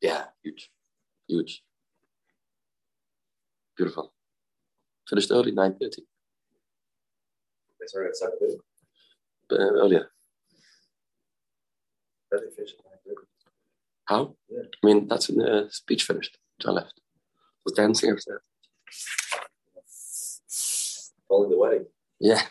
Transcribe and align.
Yeah, 0.00 0.24
huge, 0.42 0.70
huge, 1.26 1.64
beautiful. 3.76 4.12
Finished 5.08 5.30
early, 5.30 5.52
nine 5.52 5.74
thirty. 5.74 6.02
Sorry, 7.86 8.08
at 8.08 8.16
seven 8.16 8.36
thirty. 8.38 8.58
Uh, 9.50 9.56
earlier. 9.56 10.10
How? 14.04 14.36
Yeah. 14.48 14.62
I 14.82 14.86
mean, 14.86 15.08
that's 15.08 15.28
when 15.28 15.38
the 15.38 15.68
speech 15.70 16.04
finished. 16.04 16.38
John 16.60 16.74
left. 16.74 17.00
Was 17.64 17.74
dancing 17.74 18.10
upstairs. 18.12 18.42
Following 21.28 21.50
the 21.50 21.58
wedding. 21.58 21.86
Yeah. 22.20 22.42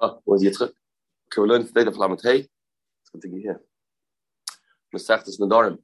Oh, 0.00 0.22
was 0.24 0.42
je 0.42 0.50
terug? 0.50 0.77
Okay, 1.30 1.42
we 1.42 1.48
learned 1.48 1.66
today 1.66 1.84
the 1.84 1.90
Flamet 1.90 2.22
Hey. 2.22 2.38
It's 2.38 3.10
good 3.12 3.20
to 3.20 3.28
be 3.28 3.42
here. 3.42 3.60
Mesechtes 4.96 5.38
Nedarim. 5.38 5.76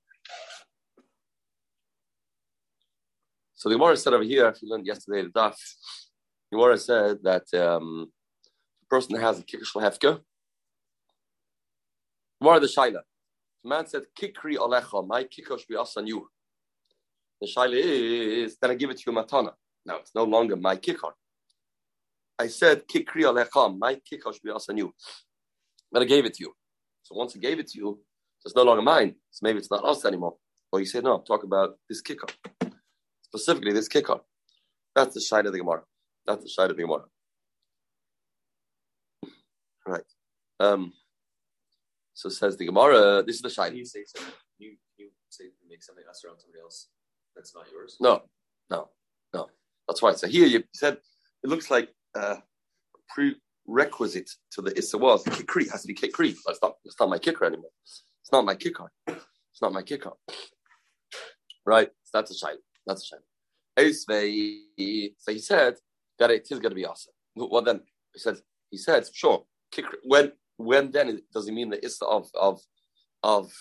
So 3.54 3.68
the 3.68 3.74
Gemara 3.74 3.94
said 3.98 4.14
over 4.14 4.24
here, 4.24 4.48
if 4.48 4.62
you 4.62 4.70
learned 4.70 4.86
yesterday 4.86 5.20
the 5.20 5.28
daf, 5.28 5.54
the 6.50 6.56
Gemara 6.56 6.78
said 6.78 7.18
that 7.24 7.42
um, 7.52 8.10
the 8.80 8.86
person 8.88 9.12
that 9.14 9.20
has 9.20 9.40
a 9.40 9.42
kikr 9.42 9.60
hefka, 9.74 10.20
Gemara 12.40 12.60
the 12.60 12.66
Shaila. 12.66 13.00
The 13.62 13.68
man 13.68 13.86
said, 13.86 14.04
Kikri 14.18 14.56
alecha, 14.56 15.06
my 15.06 15.24
kikosh 15.24 15.68
be 15.68 15.76
on 15.76 16.06
you. 16.06 16.26
The 17.42 17.48
Shaila 17.54 17.74
is, 17.74 18.56
then 18.62 18.70
I 18.70 18.74
give 18.76 18.88
it 18.88 18.96
to 18.96 19.10
you 19.10 19.16
matana. 19.16 19.52
Now 19.84 19.96
it's 19.96 20.14
no 20.14 20.24
longer 20.24 20.56
my 20.56 20.76
kikar. 20.76 21.12
I 22.38 22.46
said, 22.46 22.88
Kikri 22.88 23.24
alecha, 23.24 23.78
my 23.78 23.96
kikosh 24.10 24.40
be 24.42 24.50
on 24.50 24.78
you. 24.78 24.94
But 25.94 26.02
I 26.02 26.06
gave 26.06 26.26
it 26.26 26.34
to 26.34 26.44
you. 26.44 26.54
So 27.04 27.14
once 27.14 27.36
I 27.36 27.38
gave 27.38 27.60
it 27.60 27.68
to 27.68 27.78
you, 27.78 28.00
it's 28.44 28.56
no 28.56 28.64
longer 28.64 28.82
mine. 28.82 29.14
So 29.30 29.44
maybe 29.44 29.58
it's 29.58 29.70
not 29.70 29.84
us 29.84 30.04
anymore. 30.04 30.34
Or 30.72 30.80
you 30.80 30.86
say, 30.86 31.00
no, 31.00 31.20
talk 31.20 31.44
about 31.44 31.78
this 31.88 32.02
kicker. 32.02 32.26
Specifically, 33.22 33.72
this 33.72 33.88
kicker. 33.88 34.18
That's 34.96 35.14
the 35.14 35.20
shine 35.20 35.46
of 35.46 35.52
the 35.52 35.60
Gemara. 35.60 35.82
That's 36.26 36.42
the 36.42 36.50
shine 36.50 36.70
of 36.70 36.76
the 36.76 36.82
Gemara. 36.82 37.04
Right. 39.86 40.02
Um, 40.60 40.92
so 42.14 42.28
says 42.28 42.56
the 42.56 42.66
Gemara, 42.66 43.22
this 43.22 43.36
is 43.36 43.42
the 43.42 43.50
shine. 43.50 43.76
You 43.76 43.84
say 43.84 44.04
something. 44.06 44.34
You 44.58 44.76
you 44.96 45.10
say 45.30 45.44
make 45.68 45.82
something 45.82 46.04
else 46.08 46.24
around 46.24 46.40
somebody 46.40 46.60
else. 46.60 46.88
That's 47.36 47.54
not 47.54 47.66
yours. 47.72 47.96
No, 48.00 48.22
no, 48.70 48.88
no. 49.32 49.48
That's 49.88 50.02
right. 50.02 50.18
So 50.18 50.26
here 50.28 50.46
you 50.46 50.64
said 50.74 50.98
it 51.42 51.50
looks 51.50 51.70
like 51.70 51.90
uh, 52.14 52.36
prerequisite 53.66 54.30
to 54.52 54.62
the 54.62 54.76
Issa 54.78 54.98
was 54.98 55.24
kikri 55.24 55.70
has 55.70 55.82
to 55.82 55.88
be 55.88 55.94
kikri. 55.94 56.34
It's 56.48 56.62
not. 56.62 56.74
It's 56.84 56.98
not 56.98 57.08
my 57.08 57.18
kicker 57.18 57.44
anymore. 57.44 57.70
It's 57.84 58.32
not 58.32 58.44
my 58.44 58.54
kicker. 58.54 58.90
It's 59.06 59.62
not 59.62 59.72
my 59.72 59.82
kicker. 59.82 60.12
Right. 61.66 61.90
That's 62.12 62.30
a 62.30 62.34
shine. 62.34 62.56
That's 62.86 63.02
a 63.02 63.06
shine. 63.06 63.20
So 65.18 65.32
he 65.32 65.38
said 65.38 65.74
that 66.18 66.30
it 66.30 66.46
is 66.50 66.58
going 66.58 66.70
to 66.70 66.76
be 66.76 66.86
awesome. 66.86 67.12
Well, 67.34 67.62
then 67.62 67.80
he 68.12 68.20
said 68.20 68.36
he 68.70 68.76
said 68.76 69.04
sure. 69.12 69.44
Kikri, 69.72 69.96
when 70.04 70.32
when 70.56 70.90
then 70.90 71.20
does 71.32 71.46
he 71.46 71.52
mean 71.52 71.70
the 71.70 71.84
Issa 71.84 72.04
of 72.04 72.28
of 72.34 72.60
of 73.22 73.52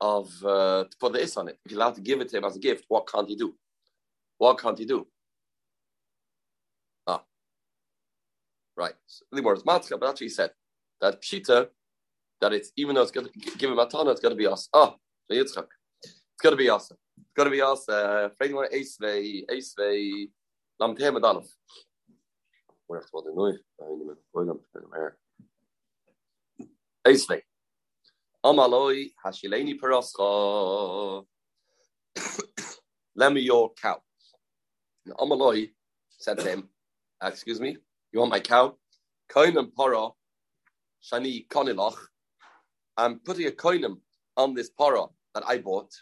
of 0.00 0.28
uh, 0.44 0.84
to 0.84 0.96
put 1.00 1.12
the 1.12 1.20
is 1.20 1.36
on 1.36 1.48
it. 1.48 1.58
If 1.64 1.72
you're 1.72 1.80
allowed 1.80 1.94
to 1.96 2.00
give 2.00 2.20
it 2.20 2.28
to 2.30 2.36
him 2.36 2.44
as 2.44 2.56
a 2.56 2.60
gift, 2.60 2.84
what 2.88 3.08
can't 3.08 3.28
he 3.28 3.36
do? 3.36 3.54
What 4.38 4.58
can't 4.58 4.78
he 4.78 4.84
do? 4.84 5.06
Ah, 7.06 7.22
right. 8.76 8.94
So, 9.06 9.24
the 9.32 9.42
word 9.42 9.58
is 9.58 9.62
matzka, 9.64 9.98
but 9.98 10.08
actually 10.08 10.26
he 10.26 10.32
said 10.32 10.50
that 11.00 11.22
pshita 11.22 11.68
that 12.40 12.52
it's 12.52 12.72
even 12.76 12.94
though 12.94 13.02
it's 13.02 13.10
going 13.10 13.26
to 13.26 13.32
give 13.56 13.70
him 13.70 13.78
a 13.78 13.86
ton, 13.88 14.08
it's 14.08 14.20
going 14.20 14.32
to 14.32 14.36
be 14.36 14.46
us. 14.46 14.68
Ah, 14.74 14.94
so 15.30 15.34
Yitzchak, 15.36 15.66
it's 16.02 16.22
going 16.42 16.52
to 16.52 16.56
be 16.56 16.68
us. 16.68 16.90
It's 16.90 17.32
going 17.36 17.46
to 17.46 17.50
be 17.50 17.62
us. 17.62 17.88
Uh, 17.88 18.28
Freddie 18.36 18.54
Eisvei 18.54 19.46
Eisvei 19.50 20.28
Lam 20.78 20.94
Tehem 20.96 21.18
Adanov. 21.18 21.46
Where 22.86 23.00
else 23.00 23.08
was 23.12 23.24
it? 26.58 26.66
Eisvei. 27.06 27.40
Amaloi 28.44 29.12
Hashileni 29.24 29.78
Parascha. 29.80 31.24
Lend 33.16 33.34
me 33.34 33.40
your 33.40 33.72
cow. 33.80 34.02
Amaloi 35.08 35.70
said 36.10 36.38
to 36.38 36.48
him, 36.50 36.68
Excuse 37.22 37.60
me, 37.60 37.78
you 38.14 38.20
want 38.20 38.30
my 38.30 38.40
cow? 38.40 38.76
Koinem 39.30 39.74
para 39.74 40.10
shani 41.02 41.46
konilach. 41.48 41.96
I'm 42.96 43.18
putting 43.18 43.46
a 43.48 43.50
koinem 43.50 43.96
on 44.36 44.54
this 44.54 44.70
para 44.70 45.06
that 45.34 45.42
I 45.46 45.58
bought. 45.58 45.92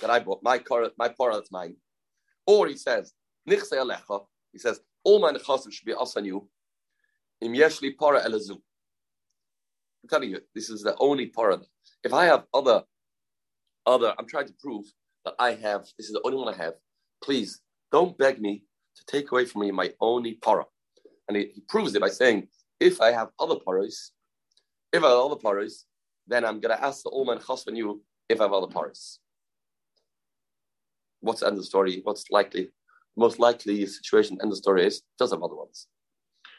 That 0.00 0.10
I 0.10 0.18
bought, 0.18 0.42
my 0.42 0.58
car, 0.58 0.90
my 0.98 1.08
para 1.08 1.34
that's 1.34 1.52
mine. 1.52 1.76
Or 2.44 2.66
he 2.66 2.76
says, 2.76 3.12
Nichse 3.48 3.72
alecha. 3.72 4.24
He 4.52 4.58
says, 4.58 4.80
all 5.04 5.20
my 5.20 5.32
nechasim 5.32 5.72
should 5.72 5.86
be 5.86 5.94
us 5.94 6.16
on 6.16 6.24
you. 6.24 6.48
Im 7.40 7.52
yeshli 7.52 7.96
para 7.96 8.20
elazu. 8.24 8.58
I'm 10.02 10.08
telling 10.10 10.30
you, 10.30 10.40
this 10.56 10.70
is 10.70 10.82
the 10.82 10.96
only 10.98 11.26
part. 11.26 11.64
If 12.02 12.12
I 12.12 12.24
have 12.24 12.44
other, 12.52 12.82
other, 13.86 14.12
I'm 14.18 14.26
trying 14.26 14.48
to 14.48 14.54
prove 14.60 14.86
that 15.24 15.34
I 15.38 15.54
have. 15.54 15.82
This 15.96 16.08
is 16.08 16.12
the 16.12 16.22
only 16.24 16.38
one 16.38 16.52
I 16.52 16.56
have. 16.56 16.74
Please 17.22 17.60
don't 17.92 18.18
beg 18.18 18.40
me 18.40 18.64
to 18.96 19.04
take 19.06 19.30
away 19.32 19.44
from 19.44 19.62
me 19.62 19.70
my 19.70 19.92
only 20.00 20.34
para. 20.34 20.64
And 21.28 21.36
he, 21.36 21.50
he 21.54 21.60
proves 21.68 21.94
it 21.94 22.00
by 22.00 22.08
saying, 22.08 22.48
if 22.80 23.00
I 23.00 23.12
have 23.12 23.28
other 23.38 23.56
paras, 23.64 24.12
if 24.92 25.02
I 25.02 25.08
have 25.08 25.18
other 25.18 25.36
paras, 25.36 25.86
then 26.26 26.44
I'm 26.44 26.60
going 26.60 26.76
to 26.76 26.84
ask 26.84 27.02
the 27.02 27.10
Oman 27.10 27.38
Chasvan 27.38 27.76
you 27.76 28.02
if 28.28 28.40
I 28.40 28.44
have 28.44 28.52
other 28.52 28.66
paras. 28.66 29.18
What's 31.20 31.40
the 31.40 31.46
end 31.46 31.54
of 31.54 31.60
the 31.60 31.66
story? 31.66 32.00
What's 32.02 32.30
likely? 32.30 32.70
Most 33.16 33.38
likely 33.38 33.84
situation 33.86 34.38
end 34.40 34.50
of 34.50 34.56
the 34.56 34.56
story 34.56 34.86
is 34.86 35.02
does 35.18 35.32
have 35.32 35.42
other 35.42 35.54
ones. 35.54 35.86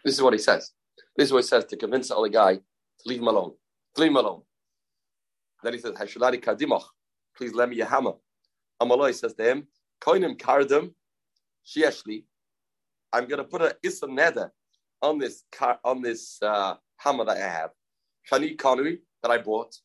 This 0.05 0.15
is 0.15 0.21
what 0.21 0.33
he 0.33 0.39
says. 0.39 0.71
This 1.17 1.27
is 1.27 1.33
what 1.33 1.43
he 1.43 1.47
says 1.47 1.65
to 1.65 1.77
convince 1.77 2.09
the 2.09 2.15
other 2.15 2.29
guy 2.29 2.55
to 2.55 3.03
leave 3.05 3.19
him 3.19 3.27
alone. 3.27 3.53
Leave 3.97 4.11
him 4.11 4.17
alone. 4.17 4.41
Then 5.63 5.73
he 5.73 5.79
says, 5.79 5.93
Hashulari 5.93 6.43
Kadimach, 6.43 6.83
please 7.35 7.53
lend 7.53 7.71
me 7.71 7.77
your 7.77 7.87
hammer. 7.87 8.13
Amaloi 8.81 9.13
says 9.13 9.33
to 9.35 9.43
him, 9.43 9.67
Koinim 10.01 10.37
Kardim, 10.37 10.93
Shieshli, 11.65 12.25
I'm 13.11 13.27
going 13.27 13.37
to 13.37 13.43
put 13.43 13.61
a 13.61 13.75
Issa 13.83 14.07
Neder 14.07 14.49
on 15.01 15.19
this 15.19 15.43
car, 15.51 15.79
on 15.83 16.01
this 16.01 16.41
uh, 16.41 16.75
hammer 16.97 17.25
that 17.25 17.37
I 17.37 17.47
have. 17.47 17.71
Shani 18.31 18.55
Kanui, 18.55 18.99
that 19.21 19.31
I 19.31 19.37
bought. 19.37 19.75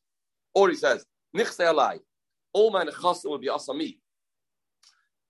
Or 0.54 0.68
he 0.68 0.76
says, 0.76 1.04
Nichse 1.36 1.60
Alai, 1.60 1.98
all 2.52 2.70
my 2.70 2.84
nechasim 2.84 3.26
will 3.26 3.38
be 3.38 3.48
asami. 3.48 3.98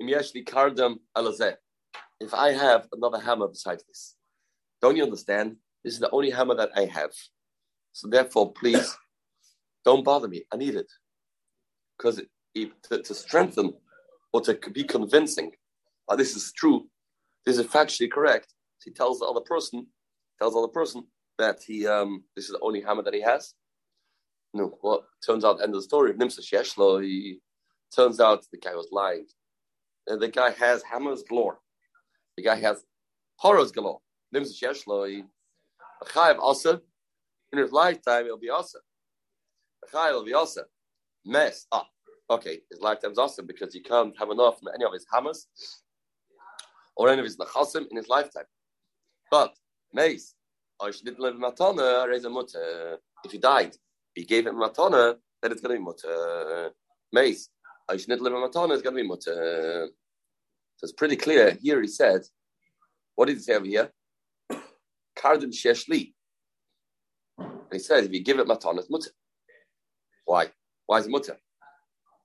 Elazeh. 0.01 1.55
If 2.21 2.35
I 2.35 2.53
have 2.53 2.89
another 2.93 3.19
hammer 3.19 3.49
besides 3.49 3.85
this. 3.85 4.15
Don't 4.81 4.97
you 4.97 5.05
understand? 5.05 5.57
This 5.85 5.95
is 5.95 6.01
the 6.01 6.11
only 6.11 6.31
hammer 6.31 6.55
that 6.55 6.71
I 6.77 6.85
have. 6.85 7.11
So 7.93 8.09
therefore, 8.09 8.53
please 8.53 8.97
don't 9.85 10.05
bother 10.05 10.29
me. 10.29 10.45
I 10.53 10.57
need 10.57 10.77
it 10.77 10.91
because 11.97 12.21
to, 12.55 13.03
to, 13.03 13.15
strengthen 13.15 13.73
or 14.33 14.41
to 14.43 14.55
be 14.73 14.85
convincing 14.85 15.53
uh, 16.09 16.17
this 16.17 16.35
is 16.37 16.53
true, 16.53 16.87
this 17.45 17.59
is 17.59 17.67
factually 17.67 18.11
correct. 18.11 18.55
He 18.85 18.91
tells 18.93 19.19
the 19.19 19.27
other 19.27 19.41
person, 19.41 19.87
tells 20.39 20.55
the 20.55 20.61
other 20.61 20.69
person 20.69 21.05
that 21.39 21.59
he 21.67 21.87
um, 21.87 22.25
this 22.37 22.47
is 22.47 22.53
the 22.53 22.61
only 22.61 22.81
hammer 22.81 23.03
that 23.03 23.15
he 23.15 23.21
has. 23.23 23.55
No, 24.55 24.79
well, 24.83 25.05
turns 25.25 25.45
out 25.45 25.63
end 25.63 25.75
of 25.75 25.81
the 25.81 25.83
story. 25.83 26.15
Nimsa 26.15 26.41
Sheshlo, 26.41 27.03
he 27.03 27.41
turns 27.95 28.21
out 28.21 28.45
the 28.51 28.59
guy 28.59 28.75
was 28.75 28.89
lying. 28.91 29.27
And 30.07 30.21
the 30.21 30.29
guy 30.29 30.51
has 30.53 30.83
hammers 30.83 31.23
galore. 31.29 31.59
The 32.37 32.45
guy 32.45 32.57
has 32.57 32.83
horrors 33.37 33.73
galore. 33.73 34.01
Nimsa 34.35 34.53
Sheshlo, 34.59 35.09
he 35.09 35.25
Chayav 36.07 36.39
also 36.39 36.81
in 37.53 37.59
his 37.59 37.73
lifetime, 37.73 38.27
it'll 38.27 38.39
be 38.39 38.51
awesome. 38.51 38.83
Chai 39.91 40.13
will 40.13 40.25
be 40.25 40.35
awesome. 40.35 40.67
Mess 41.25 41.67
up. 41.73 41.89
Okay, 42.31 42.61
his 42.71 42.81
lifetime's 42.81 43.19
awesome 43.19 43.47
because 43.47 43.73
he 43.73 43.81
can't 43.81 44.15
have 44.19 44.31
enough 44.31 44.59
from 44.59 44.69
any 44.75 44.85
of 44.85 44.93
his 44.93 45.07
hammers 45.13 45.47
or 46.99 47.09
any 47.09 47.21
of 47.21 47.25
his 47.25 47.39
nachasim 47.39 47.87
in 47.91 47.97
his 47.97 48.09
lifetime. 48.09 48.45
But 49.31 49.55
Mace, 49.95 50.35
I 50.83 50.91
didn't 50.91 51.21
live 51.21 51.37
in 51.37 51.41
Matana, 51.41 52.07
raise 52.07 52.25
a. 52.25 52.99
If 53.25 53.33
he 53.33 53.39
died, 53.39 53.75
he 54.15 54.25
gave 54.25 54.47
him 54.47 54.57
Matana, 54.57 55.17
then 55.41 55.53
it's 55.53 55.61
going 55.61 55.75
to 55.75 55.79
be 55.79 55.85
mutter. 55.85 56.73
Mace, 57.13 57.49
I 57.89 57.97
didn't 57.97 58.21
live 58.21 58.35
in 58.35 58.41
Matana, 58.41 58.75
it's 58.75 58.83
going 58.83 58.97
to 58.97 59.03
be 59.03 59.09
mutter. 59.09 59.89
So 60.77 60.85
it's 60.85 60.93
pretty 60.93 61.17
clear. 61.17 61.57
Here 61.63 61.81
he 61.81 61.89
said, 61.89 62.23
what 63.15 63.27
did 63.27 63.37
he 63.37 63.43
say 63.43 63.55
over 63.55 63.65
here? 63.65 63.91
Kardim 65.17 65.53
Sheshli. 65.53 66.13
And 67.39 67.73
he 67.73 67.79
says, 67.81 68.07
if 68.07 68.13
you 68.13 68.23
give 68.23 68.39
it 68.39 68.47
matana, 68.47 68.79
it's 68.79 68.91
mutter. 68.91 69.11
Why? 70.25 70.53
Why 70.87 70.99
is 70.99 71.07
it 71.07 71.11
mutter? 71.11 71.37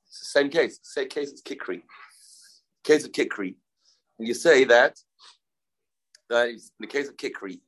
It's 0.08 0.20
the 0.20 0.26
same 0.26 0.50
case. 0.50 0.80
Same 0.84 1.10
case 1.10 1.34
as 1.34 1.42
kikri. 1.42 1.82
Case 2.84 3.06
of 3.06 3.12
kikri. 3.12 3.56
And 4.24 4.28
you 4.30 4.36
say 4.36 4.64
that, 4.64 4.98
that 6.30 6.48
in 6.48 6.58
the 6.80 6.88
case 6.88 7.10
of 7.10 7.18
kikri, 7.18 7.60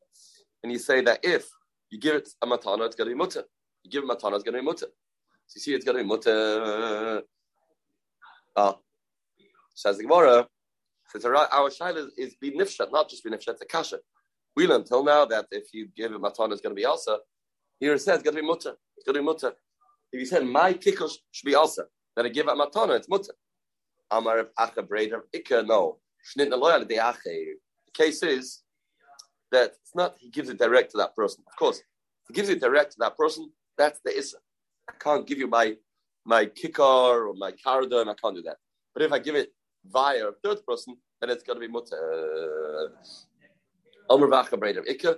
and 0.63 0.71
you 0.71 0.79
say 0.79 1.01
that 1.01 1.19
if 1.21 1.49
You 1.89 1.99
give 2.01 2.15
it 2.15 2.29
a 2.41 2.47
matana, 2.47 2.85
it's 2.85 2.95
going 2.95 3.07
to 3.09 3.15
be 3.15 3.17
mutter. 3.17 3.43
You 3.83 3.91
give 3.91 4.03
it 4.03 4.09
matana, 4.09 4.35
it's 4.35 4.43
going 4.43 4.55
to 4.55 4.59
be 4.59 4.65
mutter. 4.65 4.87
So 5.47 5.55
you 5.55 5.61
see, 5.61 5.73
it's 5.73 5.85
going 5.85 5.97
to 5.97 6.03
be 6.03 6.07
mutter. 6.09 7.21
Ah, 8.55 8.75
says 9.73 9.97
the 9.97 10.03
Gemara. 10.03 10.47
Says 11.07 11.23
our 11.25 11.69
shaila 11.69 12.07
is, 12.07 12.13
is 12.17 12.35
be 12.35 12.51
nifshat, 12.51 12.91
not 12.91 13.09
just 13.09 13.23
be 13.23 13.29
nifshat, 13.29 13.49
it's 13.49 13.61
a 13.61 13.65
kasha. 13.65 13.99
We 14.57 14.67
learned 14.67 14.83
until 14.83 15.03
now 15.03 15.25
that 15.25 15.45
if 15.51 15.73
you 15.73 15.87
give 15.95 16.11
it 16.11 16.21
matana, 16.21 16.51
it's 16.51 16.61
going 16.61 16.75
to 16.75 16.79
be 16.81 16.85
also. 16.85 17.19
Here 17.79 17.93
it 17.93 17.99
says 17.99 18.15
it's 18.15 18.23
going 18.23 18.35
to 18.35 18.41
be 18.41 18.47
mutter. 18.47 18.73
It's 18.97 19.05
going 19.05 19.15
to 19.15 19.21
be 19.21 19.25
mutter. 19.25 19.53
If 20.11 20.19
you 20.19 20.25
said 20.25 20.45
my 20.45 20.73
kicker 20.73 21.07
should 21.31 21.45
be 21.45 21.55
also, 21.55 21.83
then 22.15 22.25
I 22.25 22.29
give 22.29 22.47
it 22.47 22.55
matana, 22.55 22.97
it's 22.97 23.09
mutter. 23.09 23.33
Amar 24.11 24.47
acha 24.59 24.85
breder 24.85 25.21
ikka 25.33 25.65
no. 25.65 25.99
The 26.35 27.91
case 27.93 28.23
is 28.23 28.63
that 29.51 29.73
it's 29.81 29.95
not 29.95 30.15
he 30.17 30.29
gives 30.29 30.49
it 30.49 30.57
direct 30.57 30.91
to 30.91 30.97
that 30.97 31.15
person. 31.15 31.43
Of 31.47 31.55
course, 31.57 31.81
he 32.27 32.33
gives 32.33 32.49
it 32.49 32.59
direct 32.59 32.91
to 32.93 32.97
that 32.99 33.15
person, 33.17 33.51
that's 33.77 33.99
the 34.03 34.17
issa. 34.17 34.37
I 34.89 34.93
can't 34.99 35.27
give 35.27 35.37
you 35.37 35.47
my 35.47 35.75
my 36.25 36.45
kicker 36.45 37.27
or 37.27 37.33
my 37.35 37.51
karda, 37.51 38.01
and 38.01 38.09
I 38.09 38.15
can't 38.15 38.35
do 38.35 38.41
that. 38.43 38.57
But 38.93 39.03
if 39.03 39.11
I 39.11 39.19
give 39.19 39.35
it 39.35 39.53
via 39.85 40.27
a 40.27 40.31
third 40.43 40.65
person, 40.65 40.97
then 41.21 41.29
it's 41.29 41.43
to 41.43 41.55
be 41.55 41.67
mutter. 41.67 41.95
Uh, 41.95 42.87
Ikka. 44.09 45.17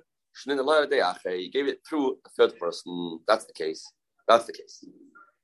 He 1.39 1.49
gave 1.49 1.67
it 1.67 1.79
through 1.87 2.17
a 2.25 2.29
third 2.37 2.57
person. 2.59 3.19
That's 3.27 3.45
the 3.45 3.53
case. 3.53 3.91
That's 4.27 4.45
the 4.45 4.53
case. 4.53 4.85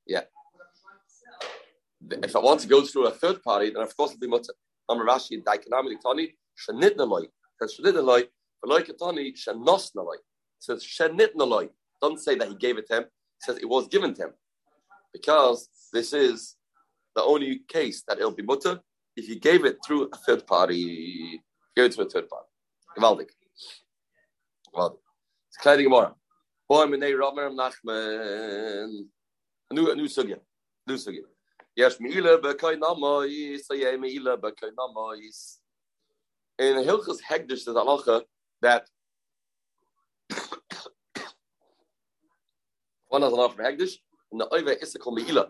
Yeah. 0.06 0.21
If 2.12 2.36
I 2.36 2.39
want 2.39 2.59
to 2.59 2.68
go 2.68 2.81
through 2.81 3.07
a 3.07 3.12
third 3.12 3.42
party, 3.42 3.71
then 3.71 3.81
of 3.81 3.95
course 3.95 4.12
it'll 4.12 4.19
be 4.19 4.27
mutter. 4.27 4.54
Amar 4.89 5.06
Rashi 5.06 5.44
Daikanami 5.44 6.00
Tani 6.01 6.35
Shanitnaloi. 6.57 7.27
Says 7.59 7.77
Shanitnaloi. 7.80 8.27
Veloi 8.65 8.81
Katani 8.88 9.33
Shanosnaloi. 9.33 10.18
Says 10.59 10.83
Shanitnaloi. 10.83 11.69
Doesn't 12.01 12.19
say 12.19 12.35
that 12.35 12.50
he 12.50 12.56
gave 12.56 12.77
it 12.77 12.88
to 12.88 12.97
him. 12.97 13.06
Says 13.39 13.57
it 13.57 13.68
was 13.68 13.88
given 13.88 14.13
to 14.15 14.24
him. 14.24 14.33
Because 15.13 15.69
this 15.91 16.13
is 16.13 16.56
the 17.15 17.21
only 17.21 17.62
case 17.68 18.03
that 18.07 18.18
it'll 18.18 18.31
be 18.31 18.44
mutter 18.44 18.80
if 19.15 19.30
you 19.30 19.39
gave 19.39 19.65
it 19.65 19.77
through 19.85 20.09
a 20.12 20.18
third 20.18 20.45
party. 20.47 21.41
Give 21.75 21.85
it 21.85 21.91
to 21.94 22.01
a 22.01 22.09
third 22.09 22.27
party. 22.27 22.47
Gewaldig. 22.97 23.30
Gewaldig. 24.74 24.97
It's 25.50 25.57
kleine 25.62 25.83
Gemara. 25.83 26.15
Boy, 26.68 26.85
Menei 26.85 27.18
Romer 27.18 27.50
Nachman. 27.50 29.06
A 29.69 29.74
new, 29.74 29.91
a 29.91 29.95
new 29.95 30.06
sugya. 30.06 30.39
New 30.88 30.95
sugya. 30.95 31.21
Yes, 31.75 31.97
Meila 31.97 32.39
Bekai 32.39 32.77
Namois, 32.77 33.59
Saye 33.61 33.97
Meila 33.97 34.37
In 36.59 36.75
Hilchus 36.83 37.17
Hegdish, 37.27 37.65
there's 37.65 37.67
halacha 37.67 38.21
that 38.61 38.87
one 43.07 43.23
has 43.23 43.33
halacha 43.33 43.55
for 43.55 43.63
Hegdish, 43.63 43.95
and 44.31 44.39
the 44.41 44.47
Oive 44.53 44.81
is 44.83 44.95
called 45.01 45.19
Meila. 45.19 45.49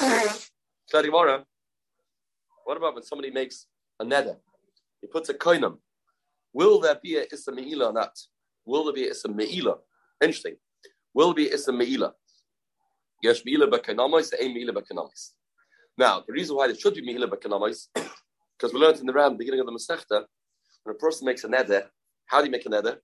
What 2.64 2.76
about 2.76 2.94
when 2.94 3.02
somebody 3.02 3.30
makes 3.30 3.66
a 3.98 4.04
nether? 4.04 4.36
He 5.00 5.06
puts 5.08 5.28
a 5.28 5.34
koinam. 5.34 5.78
Will 6.52 6.78
there 6.78 6.98
be 7.02 7.16
a 7.16 7.24
Issa 7.32 7.52
Meila 7.52 7.86
or 7.88 7.92
not? 7.92 8.16
Will 8.66 8.84
there 8.84 8.92
be 8.94 9.08
a 9.08 9.10
Issa 9.12 9.28
Meila? 9.28 9.78
Interesting. 10.20 10.56
Will 11.14 11.28
there 11.28 11.34
be 11.34 11.48
a 11.48 11.54
Issa 11.54 11.72
Meila? 11.72 12.12
Yesh 13.22 13.44
Mila 13.44 13.66
Bakanamis, 13.66 14.32
Ain 14.38 14.54
Mila 14.54 14.72
Bakanamis. 14.72 15.32
Now, 15.98 16.22
the 16.26 16.32
reason 16.32 16.56
why 16.56 16.66
there 16.66 16.76
should 16.76 16.94
be 16.94 17.02
Mila 17.02 17.28
Bakanamis, 17.28 17.88
because 17.94 18.72
we 18.72 18.80
learned 18.80 18.98
in 19.00 19.06
the 19.06 19.12
Ram, 19.12 19.36
beginning 19.36 19.60
of 19.60 19.66
the 19.66 19.72
Masechta, 19.72 20.24
when 20.84 20.96
a 20.96 20.98
person 20.98 21.26
makes 21.26 21.44
a 21.44 21.48
neder, 21.48 21.84
how 22.26 22.38
do 22.38 22.46
you 22.46 22.50
make 22.50 22.64
a 22.66 22.70
neder? 22.70 22.96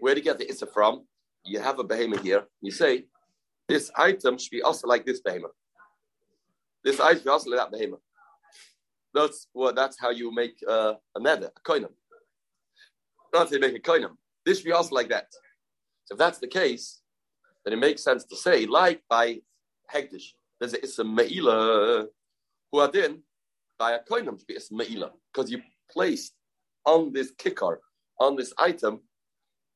Where 0.00 0.14
do 0.14 0.20
you 0.20 0.24
get 0.24 0.38
the 0.38 0.48
Issa 0.50 0.66
from? 0.66 1.04
You 1.44 1.60
have 1.60 1.78
a 1.78 1.84
behemoth 1.84 2.22
here. 2.22 2.44
You 2.60 2.70
say, 2.70 3.04
this 3.68 3.90
item 3.96 4.38
should 4.38 4.50
be 4.50 4.62
also 4.62 4.88
like 4.88 5.06
this 5.06 5.20
behemoth. 5.20 5.52
This 6.82 6.98
item 6.98 7.18
should 7.18 7.24
be 7.24 7.30
also 7.30 7.50
like 7.50 7.60
that 7.60 7.72
behemoth. 7.76 8.00
That's 9.14 9.48
well, 9.54 9.72
that's 9.72 9.98
how 10.00 10.10
you 10.10 10.32
make 10.32 10.58
uh, 10.68 10.94
a 11.16 11.20
neder, 11.20 11.50
a 11.56 11.60
koinam. 11.64 11.90
How 13.32 13.46
you 13.46 13.60
make 13.60 13.76
a 13.76 13.80
koinam. 13.80 14.16
This 14.44 14.58
should 14.58 14.66
be 14.66 14.72
also 14.72 14.94
like 14.94 15.08
that. 15.10 15.26
So 16.04 16.14
if 16.14 16.18
that's 16.18 16.38
the 16.38 16.48
case, 16.48 16.99
then 17.64 17.74
it 17.74 17.78
makes 17.78 18.02
sense 18.02 18.24
to 18.24 18.36
say, 18.36 18.66
like 18.66 19.02
by 19.08 19.40
Hegdish, 19.92 20.32
there's 20.58 20.74
a 20.74 20.82
Issa 20.82 21.04
Me'ila 21.04 22.06
who 22.70 22.78
are 22.78 22.90
then 22.90 23.22
by 23.78 23.92
a 23.92 23.98
koinam 24.02 24.38
to 24.38 24.44
be 24.44 24.56
Issa 24.56 24.74
Me'ila, 24.74 25.10
because 25.32 25.50
you 25.50 25.62
placed 25.90 26.34
on 26.86 27.12
this 27.12 27.32
kicker, 27.36 27.80
on 28.18 28.36
this 28.36 28.52
item, 28.58 29.00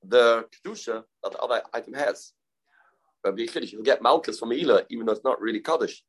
the 0.03 0.47
Kedusha 0.55 1.05
that 1.23 1.33
the 1.33 1.39
other 1.39 1.63
item 1.73 1.95
has. 1.95 2.33
But 3.23 3.39
you 3.39 3.83
get 3.83 4.03
Malchus 4.03 4.39
from 4.39 4.51
Me'ila, 4.51 4.85
even 4.91 5.07
though 5.07 5.13
it's 5.13 5.25
not 5.25 5.41
really 5.41 5.61
Kaddish. 5.61 6.05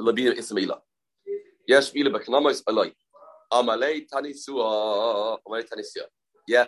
Labir 0.00 0.32
Issa 0.32 0.54
Me'ila. 0.54 0.80
Yes, 1.68 1.92
Me'ila 1.94 2.10
Bekanamos 2.18 2.62
Aloi. 2.64 2.92
Amalei 3.52 4.06
Tanisua. 4.10 5.38
Amalei 5.46 5.64
Tanisua. 5.68 6.06
Yeah. 6.48 6.66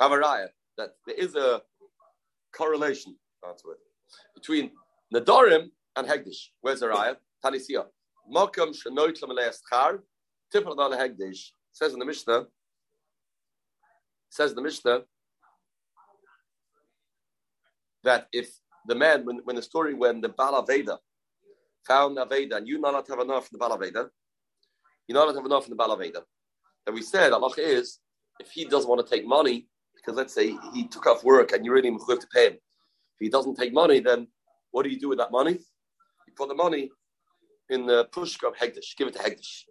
Avaraya 0.00 0.48
that 0.80 0.94
there 1.06 1.16
is 1.16 1.34
a 1.34 1.62
correlation 2.52 3.16
between 4.34 4.70
Nedarim 5.14 5.68
and 5.96 6.06
Hegdish. 6.08 6.40
Where's 6.60 6.80
the 6.80 6.88
riot? 6.88 7.18
Tanisia. 7.44 7.84
Makam 8.34 8.74
shenoit 8.74 9.20
lamalei 9.20 9.52
Tipul 10.52 10.76
dal 10.76 10.92
Hegdish 10.92 11.50
says 11.72 11.92
in 11.92 11.98
the 11.98 12.04
Mishnah. 12.04 12.46
Says 14.30 14.50
in 14.50 14.56
the 14.56 14.62
Mishnah 14.62 15.02
that 18.04 18.28
if 18.32 18.48
the 18.86 18.94
man, 18.94 19.24
when, 19.26 19.40
when 19.44 19.56
the 19.56 19.62
story 19.62 19.94
when 19.94 20.20
the 20.20 20.30
Balaveda 20.30 20.96
found 21.86 22.16
Aveda 22.16 22.56
and 22.56 22.66
you 22.66 22.80
not 22.80 23.06
have 23.08 23.20
enough 23.20 23.48
in 23.52 23.58
the 23.58 23.64
Balaveda, 23.64 24.08
you 25.06 25.14
not 25.14 25.34
have 25.34 25.44
enough 25.44 25.68
in 25.68 25.76
the 25.76 25.82
Balaveda. 25.82 26.22
And 26.86 26.94
we 26.94 27.02
said 27.02 27.32
Allah 27.32 27.50
is 27.58 27.98
if 28.38 28.50
he 28.50 28.64
doesn't 28.64 28.88
want 28.88 29.06
to 29.06 29.14
take 29.14 29.26
money, 29.26 29.68
because 30.00 30.16
let's 30.16 30.34
say 30.34 30.56
he 30.74 30.86
took 30.88 31.06
off 31.06 31.24
work 31.24 31.52
and 31.52 31.64
you're 31.64 31.74
really 31.74 31.90
mechuyev 31.90 32.20
to 32.20 32.26
pay 32.32 32.48
him. 32.48 32.54
If 32.54 33.20
he 33.20 33.28
doesn't 33.28 33.56
take 33.56 33.72
money, 33.72 34.00
then 34.00 34.26
what 34.70 34.84
do 34.84 34.90
you 34.90 34.98
do 34.98 35.08
with 35.08 35.18
that 35.18 35.30
money? 35.30 35.52
You 35.52 36.32
put 36.36 36.48
the 36.48 36.54
money 36.54 36.90
in 37.68 37.86
the 37.86 38.06
pushka 38.06 38.48
of 38.48 38.56
Hegdish, 38.56 38.96
give 38.96 39.08
it 39.08 39.14
to 39.14 39.20
Hegdish. 39.20 39.64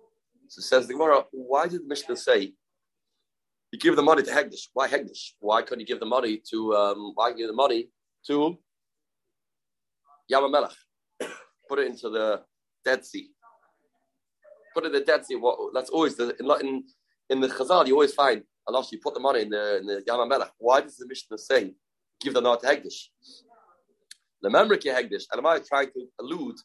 So 0.47 0.61
says 0.61 0.87
the 0.87 0.93
Gemara, 0.93 1.23
why 1.31 1.67
did 1.67 1.81
the 1.83 1.87
Mishnah 1.87 2.15
say 2.15 2.53
you 3.71 3.79
give 3.79 3.95
the 3.95 4.01
money 4.01 4.23
to 4.23 4.31
Hegdish? 4.31 4.67
Why 4.73 4.87
Hegdish? 4.87 5.33
Why 5.39 5.61
couldn't 5.61 5.81
you 5.81 5.85
give 5.85 5.99
the 5.99 6.05
money 6.05 6.41
to 6.49 6.73
um, 6.75 7.11
why 7.15 7.33
give 7.33 7.47
the 7.47 7.53
money 7.53 7.89
to 8.27 8.57
Yamamelech? 10.31 10.73
Put 11.69 11.79
it 11.79 11.87
into 11.87 12.09
the 12.09 12.41
Dead 12.83 13.05
Sea. 13.05 13.29
Put 14.73 14.85
it 14.85 14.87
in 14.87 14.93
the 14.93 15.01
Dead 15.01 15.25
Sea. 15.25 15.39
That's 15.73 15.89
always 15.89 16.15
the 16.15 16.35
in, 16.61 16.83
in 17.29 17.41
the 17.41 17.47
Chazal. 17.47 17.87
You 17.87 17.93
always 17.93 18.13
find 18.13 18.43
Allah, 18.69 18.85
you 18.91 18.99
put 18.99 19.15
the 19.15 19.19
money 19.19 19.41
in 19.41 19.49
the, 19.49 19.77
in 19.77 19.87
the 19.87 20.03
Yama 20.05 20.27
Melech. 20.27 20.51
Why 20.59 20.81
does 20.81 20.97
the 20.97 21.07
Mishnah 21.07 21.39
say, 21.39 21.73
give 22.21 22.35
the 22.35 22.41
not 22.41 22.61
to 22.61 22.67
Hegdish? 22.67 23.07
The 24.43 24.49
Memriki 24.49 24.93
Hegdish, 24.93 25.23
and 25.31 25.39
am 25.39 25.47
I 25.47 25.59
trying 25.59 25.87
to 25.87 26.05
allude 26.19 26.57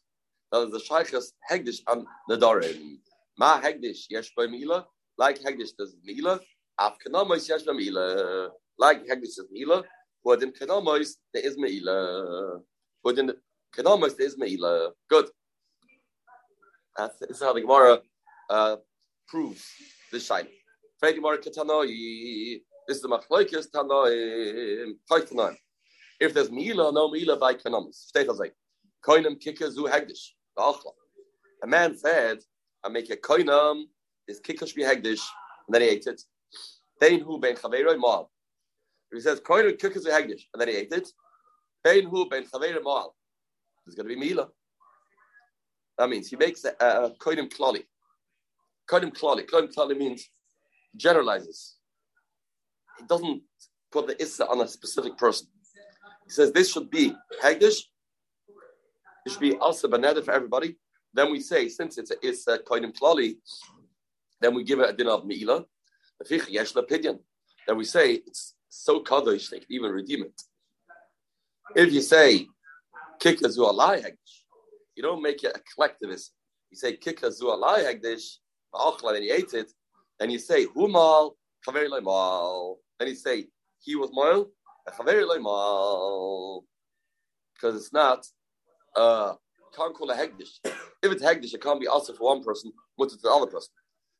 that 0.52 0.70
the 0.70 0.78
Shaykh's 0.78 1.32
Hegdish 1.50 1.80
and 1.88 2.06
Nadarim? 2.30 2.98
Ma 3.38 3.58
Hegdish, 3.60 4.04
Yesh 4.10 4.30
Mila, 4.36 4.86
like 5.16 5.40
Hegdish 5.40 5.70
does 5.78 5.96
Mila, 6.04 6.40
Af 6.78 6.94
Kanamos 7.04 7.48
Yesh 7.48 7.62
Mila, 7.66 8.50
like 8.78 9.06
Hegdish 9.06 9.36
does 9.36 9.48
Mila, 9.50 9.82
but 10.22 10.42
in 10.42 10.52
Kanamos 10.52 11.14
there 11.32 11.46
is 11.46 11.56
Mila. 11.56 12.60
But 13.02 13.18
in 13.18 13.32
Kanamos 13.74 14.16
there 14.16 14.26
is 14.26 14.36
Mila. 14.36 14.90
Good. 15.08 15.26
That's, 16.96 17.40
how 17.40 17.54
the 17.54 17.62
Gemara 17.62 18.00
uh, 18.50 18.76
proves 19.26 19.64
this 20.12 20.26
shine. 20.26 20.46
This 21.02 21.16
is 22.88 23.02
the 23.02 23.08
Machlokes 23.08 23.66
Tanoi. 23.74 24.94
Tanoim. 25.10 25.56
If 26.20 26.34
there's 26.34 26.50
Mila, 26.50 26.92
no 26.92 27.10
Mila 27.10 27.36
by 27.36 27.54
Kanamis. 27.54 28.10
Steht 28.14 28.28
also. 28.28 28.44
Koinem 29.04 29.36
Kika 29.42 29.70
Hegdish. 29.72 30.32
A 30.56 31.66
man 31.66 31.96
said, 31.96 32.38
I 32.84 32.88
make 32.88 33.10
a 33.10 33.16
koinam, 33.16 33.84
his 34.26 34.38
kicker 34.40 34.66
should 34.66 34.76
be 34.76 34.82
hegdish, 34.82 35.22
and 35.66 35.74
then 35.74 35.82
he 35.82 35.88
ate 35.88 36.06
it. 36.06 36.22
Bein 37.00 37.20
hu 37.20 37.40
ben 37.40 37.56
chaveroi 37.56 37.98
mal. 37.98 38.30
If 39.10 39.16
he 39.16 39.20
says 39.20 39.40
koinam 39.40 39.78
kicker 39.78 39.98
zu 39.98 40.10
hegdish, 40.10 40.42
and 40.52 40.60
then 40.60 40.68
he 40.68 40.76
ate 40.76 40.92
it, 40.92 41.08
bein 41.82 42.06
hu 42.08 42.28
ben 42.28 42.44
chaveroi 42.44 42.82
mal. 42.82 43.16
There's 43.84 43.94
going 43.96 44.08
to 44.08 44.14
be 44.14 44.20
mila. 44.20 44.48
That 45.98 46.08
means 46.08 46.28
he 46.28 46.36
makes 46.36 46.64
a, 46.64 46.74
a 46.80 47.10
koinam 47.18 47.52
klali. 47.52 47.84
Koinam 48.88 49.12
klali. 49.16 49.44
Koinam 49.48 49.74
klali 49.74 49.96
means 49.96 50.28
generalizes. 50.96 51.76
He 52.98 53.06
doesn't 53.06 53.42
put 53.90 54.06
the 54.06 54.20
issa 54.22 54.46
on 54.46 54.60
a 54.60 54.68
specific 54.68 55.16
person. 55.16 55.48
He 56.24 56.30
says 56.30 56.52
this 56.52 56.72
should 56.72 56.90
be 56.90 57.14
hagdish. 57.42 57.80
It 59.26 59.32
should 59.32 59.40
be 59.40 59.56
also 59.56 59.88
banana 59.88 60.22
for 60.22 60.32
everybody. 60.32 60.76
Then 61.12 61.30
we 61.30 61.40
say 61.40 61.68
since 61.68 61.98
it's 61.98 62.10
a 62.10 62.26
issa 62.26 62.58
koinim 62.58 62.92
klali, 62.92 63.36
then 64.40 64.54
we 64.54 64.64
give 64.64 64.80
it 64.80 64.90
a 64.90 64.92
din 64.92 65.08
of 65.08 65.24
meila. 65.24 65.64
The 66.20 66.46
yesh 66.48 66.72
that 66.72 67.76
we 67.76 67.84
say 67.84 68.14
it's 68.14 68.54
so 68.68 69.02
kadosh 69.02 69.50
they 69.50 69.58
can 69.58 69.72
even 69.72 69.90
redeem 69.90 70.24
it. 70.24 70.42
If 71.74 71.92
you 71.92 72.02
say 72.02 72.46
kikazu 73.20 73.58
alai 73.58 74.02
hegdish, 74.04 74.34
you 74.94 75.02
don't 75.02 75.22
make 75.22 75.42
it 75.42 75.56
a 75.56 75.60
collectivist. 75.74 76.32
You 76.70 76.76
say 76.76 76.96
kikazu 76.96 77.42
alai 77.42 77.84
hegdish, 77.84 78.38
and 78.74 79.24
you 79.24 79.32
ate 79.32 79.54
it, 79.54 79.70
and 80.20 80.32
you 80.32 80.38
say 80.38 80.66
humal 80.66 81.32
chaveri 81.66 82.02
mal, 82.02 82.78
and 83.00 83.08
you 83.08 83.14
say 83.14 83.46
he 83.80 83.96
was 83.96 84.10
moil, 84.12 84.50
chaveri 84.88 85.40
mal, 85.40 86.64
because 87.54 87.76
it's 87.76 87.92
not. 87.92 88.26
Uh, 88.94 89.34
can't 89.76 89.94
call 89.94 90.10
a 90.10 90.16
hegdish. 90.16 90.60
If 90.64 91.12
it's 91.12 91.22
hegdish, 91.22 91.52
it 91.52 91.62
can't 91.62 91.80
be 91.80 91.88
also 91.88 92.12
for 92.12 92.34
one 92.34 92.44
person, 92.44 92.72
but 92.96 93.04
it's 93.04 93.22
the 93.22 93.28
other 93.28 93.46
person. 93.46 93.72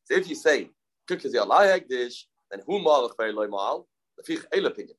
So 0.03 0.15
if 0.15 0.27
you 0.29 0.35
say 0.35 0.69
kikazu 1.09 1.35
alai 1.35 1.79
hegdish, 1.79 2.23
then 2.51 2.61
humal 2.67 3.09
chaveri 3.09 3.49
mal, 3.49 3.87
the 4.17 4.23
fich 4.23 4.43
opinion. 4.65 4.97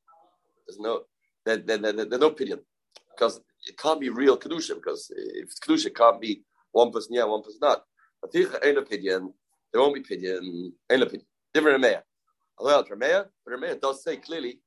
There's 0.65 0.79
no, 0.79 1.03
there, 1.45 1.57
there, 1.57 1.77
there, 1.77 1.93
there's 1.93 2.21
no 2.21 2.27
opinion 2.27 2.59
because 3.15 3.39
it 3.67 3.77
can't 3.77 3.99
be 3.99 4.09
real 4.09 4.37
kedusha 4.37 4.75
because 4.75 5.11
if 5.15 5.45
it's 5.45 5.59
kedusha, 5.59 5.87
it 5.87 5.95
can't 5.95 6.19
be 6.19 6.43
one 6.71 6.91
person 6.91 7.13
yeah, 7.13 7.23
one 7.23 7.43
person 7.43 7.59
not. 7.61 7.83
But 8.21 8.35
ain't 8.35 8.77
opinion, 8.77 9.33
there 9.77 9.83
won't 9.83 9.93
be 9.93 10.01
opinion, 10.01 10.73
ain't 10.91 11.03
opinion. 11.03 11.27
Different 11.53 11.83
Rameya. 11.83 12.01
Well, 12.59 12.83
Rameya, 12.83 13.27
but 13.45 13.53
Rameya 13.53 13.79
does 13.79 14.03
say 14.03 14.17
clearly 14.17 14.59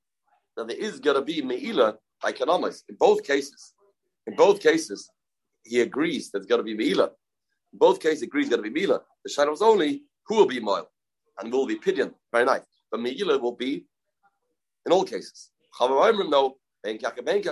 that 0.57 0.69
there 0.69 0.76
is 0.76 1.00
going 1.00 1.17
to 1.17 1.23
be 1.23 1.43
meila 1.43 1.97
by 2.23 2.29
economics 2.29 2.85
in 2.88 2.95
both 2.95 3.25
cases. 3.25 3.75
In 4.29 4.37
both 4.37 4.61
cases, 4.61 5.11
he 5.64 5.81
agrees 5.81 6.31
there's 6.31 6.47
going 6.47 6.61
to 6.61 6.64
be 6.64 6.76
meila. 6.76 7.11
In 7.73 7.79
both 7.81 7.99
cases, 7.99 8.23
agrees 8.23 8.49
going 8.49 8.62
to 8.62 8.71
be 8.71 8.81
meila. 8.81 9.00
The 9.25 9.33
shadow 9.33 9.50
is 9.50 9.62
only 9.62 10.05
who 10.29 10.37
will 10.37 10.47
be 10.47 10.61
moil 10.61 10.88
and 11.40 11.52
will 11.52 11.67
be 11.67 11.75
pidyon. 11.75 12.14
Very 12.31 12.45
nice. 12.45 12.62
But 12.93 13.00
meila 13.00 13.40
will 13.40 13.57
be 13.57 13.87
in 14.87 14.93
all 14.93 15.02
cases. 15.02 15.50
No, 15.81 16.55
Chachamim 16.87 17.43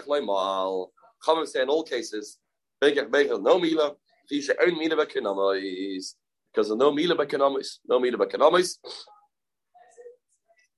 say 1.48 1.62
in 1.62 1.68
all 1.68 1.82
cases, 1.82 2.38
no 2.80 3.58
mila, 3.58 3.96
fisha 4.30 4.54
own 4.64 4.78
mila 4.78 5.04
bekonomis, 5.04 6.14
because 6.52 6.70
of 6.70 6.78
no 6.78 6.92
mila 6.92 7.16
economics, 7.16 7.80
no 7.88 8.00
mila 8.00 8.18
bekonomis. 8.18 8.78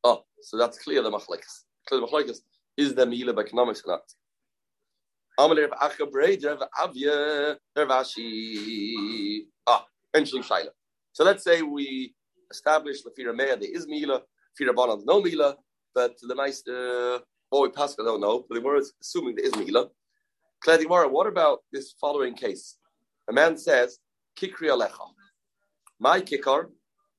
Oh, 0.05 0.25
so 0.43 0.57
that's 0.57 0.79
clear 0.79 1.03
the 1.03 1.11
machlekes. 1.11 1.65
Clear 1.87 2.01
the 2.01 2.07
machlekes 2.07 2.39
is 2.77 2.95
the 2.95 3.07
mila 3.07 3.33
bekonomis 3.35 3.85
or 3.87 3.93
not. 3.93 4.03
Amalei 5.39 5.71
Rav 5.71 5.91
Acha 5.91 6.07
Avya 6.79 7.57
Rav. 7.77 8.07
Ah, 9.67 9.87
interesting 10.15 10.43
shaila. 10.43 10.71
So 11.13 11.25
let's 11.25 11.45
say 11.45 11.63
we 11.63 12.15
establish 12.51 13.03
the 13.03 13.11
Fira 13.11 13.35
Meya 13.35 13.59
there 13.61 13.75
is 13.75 13.87
mila, 13.87 14.23
Fira 14.61 15.05
no 15.05 15.21
mila, 15.23 15.57
but 15.95 16.17
the 16.21 17.23
we 17.53 17.69
pass, 17.71 17.97
I 17.99 18.05
don't 18.05 18.21
know, 18.21 18.45
but 18.49 18.63
we're 18.63 18.81
assuming 19.01 19.35
there 19.37 19.47
is 19.47 19.57
mila. 19.57 19.89
Gemara, 20.65 21.09
what 21.09 21.27
about 21.27 21.61
this 21.73 21.95
following 22.01 22.35
case? 22.35 22.77
A 23.29 23.33
man 23.33 23.57
says, 23.57 23.99
Kikri 24.39 24.69
Alecha. 24.69 25.11
My 26.01 26.21
kikkar 26.23 26.71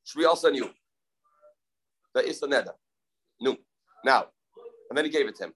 should 0.03 0.19
be 0.19 0.25
also 0.25 0.49
new. 0.49 0.69
The 2.13 2.27
is 2.27 2.41
neda. 2.41 2.73
No. 3.39 3.55
Now, 4.03 4.25
and 4.89 4.97
then 4.97 5.05
he 5.05 5.11
gave 5.11 5.27
it 5.27 5.35
to 5.35 5.43
him. 5.45 5.53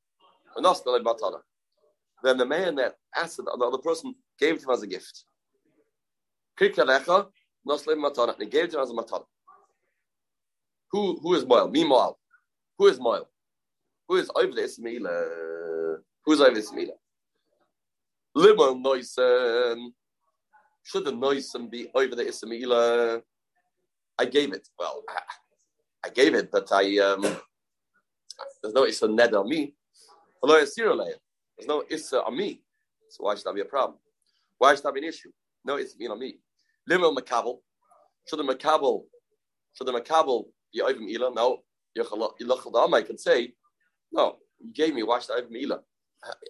Then 2.24 2.38
the 2.38 2.46
man 2.46 2.76
that 2.76 2.96
asked 3.16 3.38
the 3.38 3.52
other 3.52 3.80
person 3.80 4.16
gave 4.40 4.56
it 4.56 4.60
to 4.62 4.68
him 4.68 4.74
as 4.74 4.84
a 4.84 4.88
gift. 4.88 5.26
And 6.60 6.70
he 8.40 8.46
gave 8.46 8.64
it 8.66 8.72
to 8.72 8.78
him 8.78 8.84
as 8.84 8.92
a 8.92 8.94
matana. 8.94 9.26
Who, 10.92 11.20
who 11.20 11.34
is 11.34 11.44
Moel? 11.46 11.70
Me 11.70 11.84
Moel. 11.84 12.18
Who 12.78 12.88
is 12.88 13.00
Moel? 13.00 13.28
Who 14.08 14.16
is 14.16 14.30
over 14.36 14.54
the? 14.54 14.62
Who 16.26 16.32
is 16.32 16.42
over 16.42 16.54
the 16.54 16.62
Ismaila? 16.62 16.92
Limon 18.36 18.84
Noisen. 18.84 19.94
Should 20.86 21.06
the 21.06 21.12
Noisen 21.12 21.70
be 21.70 21.90
over 21.96 22.16
the 22.16 22.26
Ismaila? 22.26 23.22
I 24.18 24.26
gave 24.26 24.54
it. 24.54 24.68
Well, 24.80 25.04
I 26.06 26.10
gave 26.10 26.36
it, 26.36 26.52
but 26.52 26.72
I 26.72 26.98
um, 27.00 27.22
there's 28.62 28.74
no 28.74 28.86
Issa 28.86 29.08
Ned 29.08 29.34
on 29.34 29.50
me. 29.50 29.76
Hello, 30.42 30.58
There's 30.58 31.68
no 31.68 31.84
Issa 31.90 32.24
on 32.24 32.38
me. 32.38 32.62
So 33.10 33.24
why 33.24 33.36
should 33.36 33.46
that 33.46 33.56
be 33.56 33.62
a 33.62 33.66
problem? 33.66 33.98
Why 34.60 34.76
should 34.76 34.84
that 34.84 34.94
be 34.94 35.02
an 35.02 35.10
issue? 35.10 35.32
No, 35.66 35.76
it's 35.78 35.96
been 35.96 36.12
on 36.12 36.20
me. 36.20 36.40
Limon 36.88 37.16
Makabel. 37.16 37.58
Should 38.30 38.40
the 38.40 38.44
Makabel 38.44 39.06
should 39.76 39.88
the 39.88 39.92
Makabel 39.92 40.46
be 40.74 40.82
over 40.82 41.00
Mila? 41.00 41.32
No. 41.34 41.60
I 41.98 43.02
can 43.02 43.18
say, 43.18 43.54
no, 44.12 44.38
you 44.60 44.74
gave 44.74 44.94
me. 44.94 45.04
Why 45.04 45.20
should 45.20 45.34
I 45.34 45.42
have 45.42 45.52
Mila? 45.52 45.82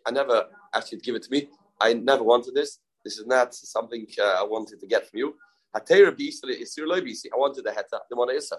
I 0.06 0.12
never 0.12 0.46
asked 0.74 0.92
you 0.92 1.00
to 1.00 1.04
give 1.04 1.16
it 1.16 1.24
to 1.24 1.32
me. 1.32 1.50
I 1.82 1.94
never 1.94 2.24
wanted 2.24 2.54
this. 2.54 2.80
This 3.06 3.20
is 3.20 3.28
not 3.28 3.54
something 3.54 4.06
uh, 4.20 4.38
I 4.40 4.44
wanted 4.44 4.80
to 4.82 4.88
get 4.88 5.08
from 5.10 5.20
you. 5.20 5.36
I 5.74 5.80
wanted 5.80 7.68
a 7.68 7.72
heta. 7.72 7.94
I 7.94 8.16
want 8.16 8.32
a 8.32 8.36
issa. 8.36 8.58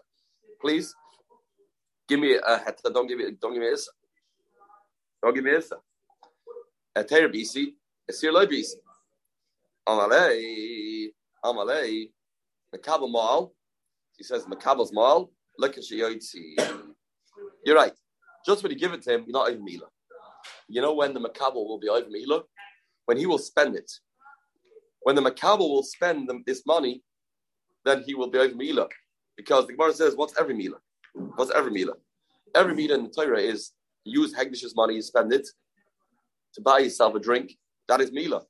Please 0.61 0.95
give 2.09 2.21
me 2.21 2.37
a 2.37 2.59
heta. 2.59 2.95
Don't 2.95 3.09
give 3.09 3.19
me. 3.19 3.25
Don't 3.41 3.53
give 3.53 3.62
me 3.62 3.69
issa. 3.69 3.91
Don't 5.23 5.35
give 5.35 5.45
me 5.45 5.50
issa. 5.50 5.76
Hatera 6.97 7.29
bisi. 7.29 7.75
Isir 8.09 8.33
loy 8.33 8.47
bisi. 8.47 8.76
Amalei. 9.88 11.09
Amalei. 11.45 12.11
Makabel 12.75 13.11
mal. 13.11 13.53
He 14.17 14.25
says 14.25 14.47
Makabel's 14.47 14.93
mal. 14.93 15.31
Look 15.59 15.76
at 15.76 15.85
Shiyotzi. 15.85 16.57
You're 17.65 17.76
right. 17.76 17.93
Just 18.47 18.62
when 18.62 18.71
you 18.71 18.79
give 18.79 18.93
it 18.93 19.03
to 19.03 19.15
him, 19.15 19.25
you're 19.26 19.33
not 19.33 19.50
even 19.50 19.65
Mila. 19.65 19.87
You 20.69 20.83
know 20.83 20.95
when 20.95 21.12
the 21.15 21.21
Makabel 21.21 21.67
will 21.67 21.81
be 21.81 21.88
over 21.88 22.09
Mila? 22.09 22.43
when 23.07 23.17
he 23.17 23.26
will 23.26 23.38
spend 23.38 23.75
it. 23.75 23.91
When 25.07 25.15
the 25.15 25.23
Makabal 25.23 25.61
will 25.61 25.85
spend 25.85 26.29
this 26.49 26.67
money, 26.67 27.01
then 27.85 28.03
he 28.05 28.17
will 28.17 28.29
be 28.29 28.41
over 28.41 28.57
Mila. 28.57 28.89
Because 29.37 29.69
the 29.69 29.75
Gemara 29.75 29.93
says, 29.93 30.17
what's 30.17 30.37
every 30.37 30.55
Mila? 30.55 30.79
What's 31.37 31.53
every 31.53 31.71
Mila? 31.71 31.93
Every 32.57 32.75
Mila 32.75 32.97
in 32.97 33.05
the 33.05 33.11
Torah 33.11 33.39
is 33.39 33.71
use 34.03 34.35
Hegdish's 34.35 34.75
money, 34.75 34.97
you 34.97 35.03
spend 35.03 35.33
it 35.33 35.47
to 36.55 36.61
buy 36.61 36.81
yourself 36.81 37.15
a 37.15 37.21
drink. 37.21 37.57
That 37.87 38.01
is 38.01 38.11
Mila. 38.11 38.43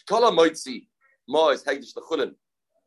Shkala 0.00 0.34
Moitzi, 0.34 0.86
Ma 1.28 1.50
is 1.50 1.62
Hegdish 1.62 1.92
Chulin. 2.10 2.32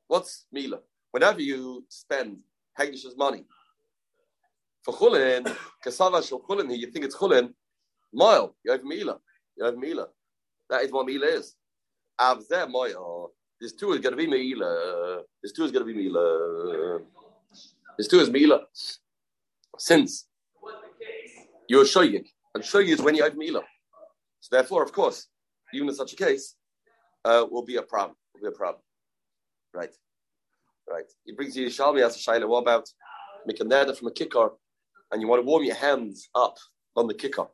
What's 0.08 0.48
Mila? 0.52 0.80
Whenever 1.12 1.42
you 1.42 1.86
spend 1.90 2.38
Hegdish's 2.80 3.16
money 3.16 3.46
for 4.82 4.96
Chulin, 4.96 5.44
Kasava 5.86 6.28
Shal 6.28 6.40
Chulin, 6.40 6.76
you 6.76 6.88
think 6.88 7.06
it's 7.06 7.16
Chulin, 7.16 7.54
Mile, 8.12 8.56
you 8.66 8.72
have 8.72 8.84
Mila. 8.84 9.20
You 9.58 9.66
have 9.66 9.78
Mila. 9.78 10.08
That 10.72 10.82
is 10.82 10.92
what 10.92 11.06
Mila 11.06 11.28
is. 11.28 11.54
Avzeh 12.20 12.70
Moya. 12.70 13.28
This 13.62 13.74
two 13.74 13.92
is 13.94 14.00
going 14.00 14.12
to 14.12 14.18
be 14.18 14.28
Mila. 14.28 15.24
This 15.42 15.52
two 15.52 15.64
is 15.64 15.72
going 15.72 15.86
to 15.86 15.94
be 15.94 15.98
Mila. 15.98 17.00
This 17.98 18.08
two 18.08 18.20
is 18.20 18.30
Mila. 18.30 18.62
Since 19.78 20.28
you're 21.68 21.86
Shoyik, 21.86 22.26
and 22.56 22.64
Shoyik 22.64 22.88
is 22.88 23.02
when 23.02 23.16
you 23.16 23.24
have 23.24 23.36
Mila. 23.36 23.62
So 24.42 24.56
therefore, 24.56 24.84
of 24.84 24.92
course, 24.92 25.28
even 25.74 25.90
in 25.90 25.96
such 25.96 26.14
a 26.14 26.16
case, 26.16 26.56
uh, 27.26 27.46
will 27.50 27.66
be 27.66 27.76
a 27.76 27.82
problem. 27.82 28.16
Will 28.34 28.50
be 28.50 28.54
a 28.54 28.58
problem. 28.58 28.82
Right. 29.74 29.94
Right. 30.90 31.06
He 31.26 31.34
brings 31.34 31.56
you 31.56 31.68
Shalmi 31.68 32.02
as 32.02 32.16
a 32.16 32.20
Shaila. 32.20 32.48
What 32.48 32.62
about 32.62 32.90
a 33.48 33.52
neder 33.52 33.96
from 33.96 34.08
a 34.08 34.12
kicker 34.12 34.50
and 35.12 35.22
you 35.22 35.28
want 35.28 35.42
to 35.42 35.46
warm 35.46 35.64
your 35.64 35.76
hands 35.76 36.30
up 36.34 36.58
on 36.96 37.08
the 37.08 37.14
kicker? 37.14 37.46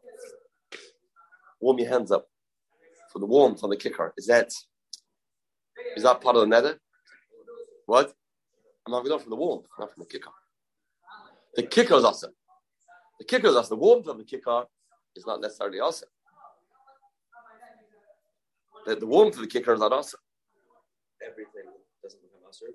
Warm 1.59 1.79
your 1.79 1.89
hands 1.89 2.11
up 2.11 2.27
for 3.15 3.19
the 3.19 3.25
warmth 3.25 3.63
on 3.63 3.69
the 3.69 3.77
kicker. 3.77 4.13
Is 4.17 4.27
that 4.27 4.51
is 5.95 6.03
that 6.03 6.19
part 6.19 6.35
of 6.35 6.41
the 6.41 6.47
nether? 6.47 6.77
What? 7.85 8.13
I'm 8.85 8.91
not 8.91 9.05
going 9.05 9.21
from 9.21 9.29
the 9.29 9.37
warmth, 9.37 9.67
not 9.79 9.93
from 9.93 10.03
the 10.03 10.09
kicker. 10.09 10.31
The 11.55 11.63
kicker 11.63 11.95
is 11.95 12.03
awesome. 12.03 12.33
The 13.19 13.25
kicker 13.25 13.47
is 13.47 13.55
awesome. 13.55 13.77
The 13.77 13.83
warmth 13.85 14.07
of 14.07 14.17
the 14.17 14.25
kicker 14.25 14.65
is 15.15 15.25
not 15.25 15.39
necessarily 15.39 15.79
awesome. 15.79 16.09
The, 18.85 18.97
the 18.97 19.07
warmth 19.07 19.35
of 19.35 19.41
the 19.43 19.47
kicker 19.47 19.73
is 19.73 19.79
not 19.79 19.93
awesome. 19.93 20.19
Everything 21.25 21.71
doesn't 22.03 22.21
become 22.21 22.41
awesome 22.49 22.67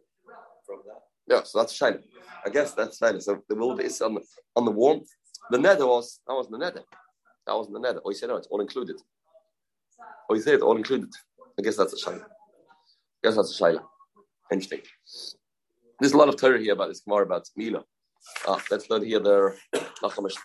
from 0.65 0.79
that. 0.87 1.03
Yeah, 1.33 1.43
so 1.45 1.59
that's 1.59 1.75
shiny. 1.75 1.99
I 2.47 2.49
guess 2.49 2.73
that's 2.73 2.97
shiny. 2.97 3.21
So 3.21 3.43
the 3.47 3.57
will 3.57 3.79
is 3.79 4.01
on 4.01 4.15
the 4.15 4.23
on 4.57 4.65
the 4.65 4.71
warmth. 4.71 5.11
The 5.51 5.59
nether 5.59 5.87
was 5.87 6.21
that 6.27 6.35
wasn't 6.35 6.53
the 6.53 6.65
nether. 6.65 6.85
That 7.47 7.57
wasn't 7.57 7.75
the 7.75 7.81
nether. 7.81 8.01
Oh, 8.03 8.09
you 8.09 8.17
said 8.17 8.31
no, 8.31 8.37
it's 8.37 8.49
all 8.51 8.63
included. 8.63 8.97
Oh, 10.29 10.35
you 10.35 10.41
say 10.41 10.55
it 10.55 10.63
all 10.63 10.77
included. 10.77 11.11
I 11.59 11.63
guess 11.63 11.77
that's 11.77 11.93
a 11.93 11.97
shaila. 11.97 12.23
I 12.23 13.23
guess 13.25 13.37
that's 13.37 13.59
a 13.59 13.63
shaila. 13.63 13.83
Interesting. 14.53 14.81
There's 15.99 16.13
a 16.13 16.17
lot 16.17 16.29
of 16.29 16.37
Torah 16.37 16.59
here 16.59 16.73
about 16.73 16.89
this 16.89 17.01
Gemara 17.01 17.25
about 17.25 17.49
Mila. 17.57 17.85
Ah, 18.47 18.63
let's 18.71 18.89
learn 18.91 19.05
here 19.05 19.21
the 19.21 19.55
Nachamish. 20.03 20.37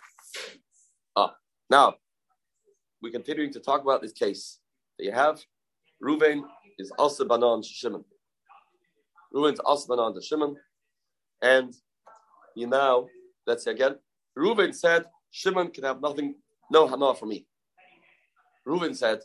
Ah, 1.14 1.34
now 1.70 1.94
we're 3.02 3.12
continuing 3.12 3.52
to 3.52 3.60
talk 3.60 3.82
about 3.82 4.02
this 4.02 4.12
case 4.12 4.58
that 4.98 5.04
you 5.04 5.12
have. 5.12 5.40
Ruvain 6.02 6.42
is 6.78 6.90
also 6.98 7.24
Banan 7.24 7.62
Shimon. 7.62 8.04
Ruvain 9.34 9.54
is 9.54 9.60
also 9.60 9.94
Banan 9.94 10.14
to 10.14 10.20
Shimon, 10.20 10.56
and 11.42 11.74
you 12.54 12.66
now 12.66 13.06
let's 13.46 13.64
say 13.64 13.70
again. 13.70 13.96
Reuven 14.36 14.74
said, 14.74 15.06
Shimon 15.30 15.70
can 15.70 15.84
have 15.84 16.00
nothing, 16.00 16.34
no 16.70 16.86
hana 16.86 17.14
for 17.14 17.26
me. 17.26 17.46
Reuven 18.66 18.94
said, 18.94 19.20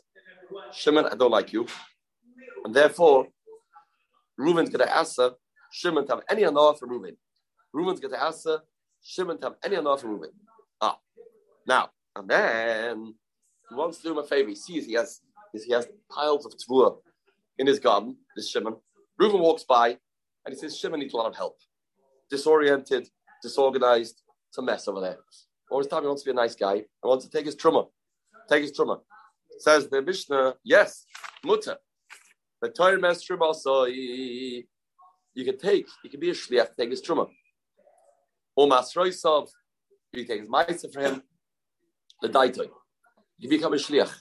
Shimon, 0.72 1.06
I 1.06 1.14
don't 1.14 1.30
like 1.30 1.52
you. 1.52 1.66
And 2.64 2.74
therefore, 2.74 3.28
Reuven's 4.38 4.70
going 4.70 4.86
to 4.86 4.94
ask 4.94 5.18
Shimon 5.72 6.06
to 6.06 6.14
have 6.14 6.24
any 6.28 6.42
hana 6.42 6.74
for 6.74 6.86
Reuven. 6.86 7.16
Reuven's 7.74 8.00
going 8.00 8.12
to 8.12 8.22
ask 8.22 8.46
Shimon 9.02 9.38
to 9.38 9.46
have 9.46 9.56
any 9.64 9.76
hana 9.76 9.96
for 9.96 10.08
Reuven. 10.08 10.30
Ah, 10.80 10.98
now, 11.66 11.90
and 12.16 12.28
then 12.28 13.14
he 13.68 13.74
wants 13.74 13.98
to 13.98 14.04
do 14.04 14.12
him 14.12 14.18
a 14.18 14.24
favor. 14.24 14.48
He 14.48 14.54
sees 14.54 14.86
he 14.86 14.94
has, 14.94 15.20
he 15.52 15.72
has 15.72 15.88
piles 16.10 16.46
of 16.46 16.52
tvua 16.56 16.96
in 17.58 17.66
his 17.66 17.78
garden, 17.78 18.16
this 18.36 18.50
Shimon. 18.50 18.76
Reuven 19.20 19.40
walks 19.40 19.64
by 19.64 19.96
and 20.44 20.54
he 20.54 20.56
says, 20.56 20.78
Shimon 20.78 21.00
needs 21.00 21.14
a 21.14 21.16
lot 21.16 21.26
of 21.26 21.36
help. 21.36 21.56
Disoriented, 22.30 23.08
disorganized, 23.42 24.22
it's 24.48 24.58
a 24.58 24.62
mess 24.62 24.88
over 24.88 25.00
there. 25.00 25.18
All 25.70 25.78
this 25.78 25.86
time 25.86 26.02
he 26.02 26.08
wants 26.08 26.22
to 26.22 26.26
be 26.26 26.32
a 26.32 26.34
nice 26.34 26.54
guy 26.54 26.74
and 26.74 26.84
wants 27.04 27.24
to 27.24 27.30
take 27.30 27.46
his 27.46 27.56
truma. 27.56 27.88
Take 28.48 28.62
his 28.62 28.72
truma. 28.72 29.00
Says 29.58 29.88
the 29.88 30.02
Mishnah, 30.02 30.54
yes, 30.64 31.06
mutter. 31.44 31.76
The 32.60 32.70
Torah 32.70 32.98
mes 32.98 33.24
truma 33.24 33.54
so 33.54 33.84
you 33.86 34.64
can 35.36 35.58
take, 35.58 35.86
you 36.04 36.10
can 36.10 36.20
be 36.20 36.30
a 36.30 36.32
shliach, 36.32 36.74
take 36.78 36.90
his 36.90 37.02
truma. 37.02 37.28
Or 38.56 38.68
masroisov, 38.68 39.48
you 40.12 40.24
take 40.24 40.40
his 40.40 40.48
ma'isa 40.48 40.92
for 40.92 41.00
him. 41.00 41.22
The 42.20 42.28
daitoi. 42.28 42.68
You 43.38 43.48
become 43.48 43.72
a 43.72 43.76
shliach. 43.76 44.12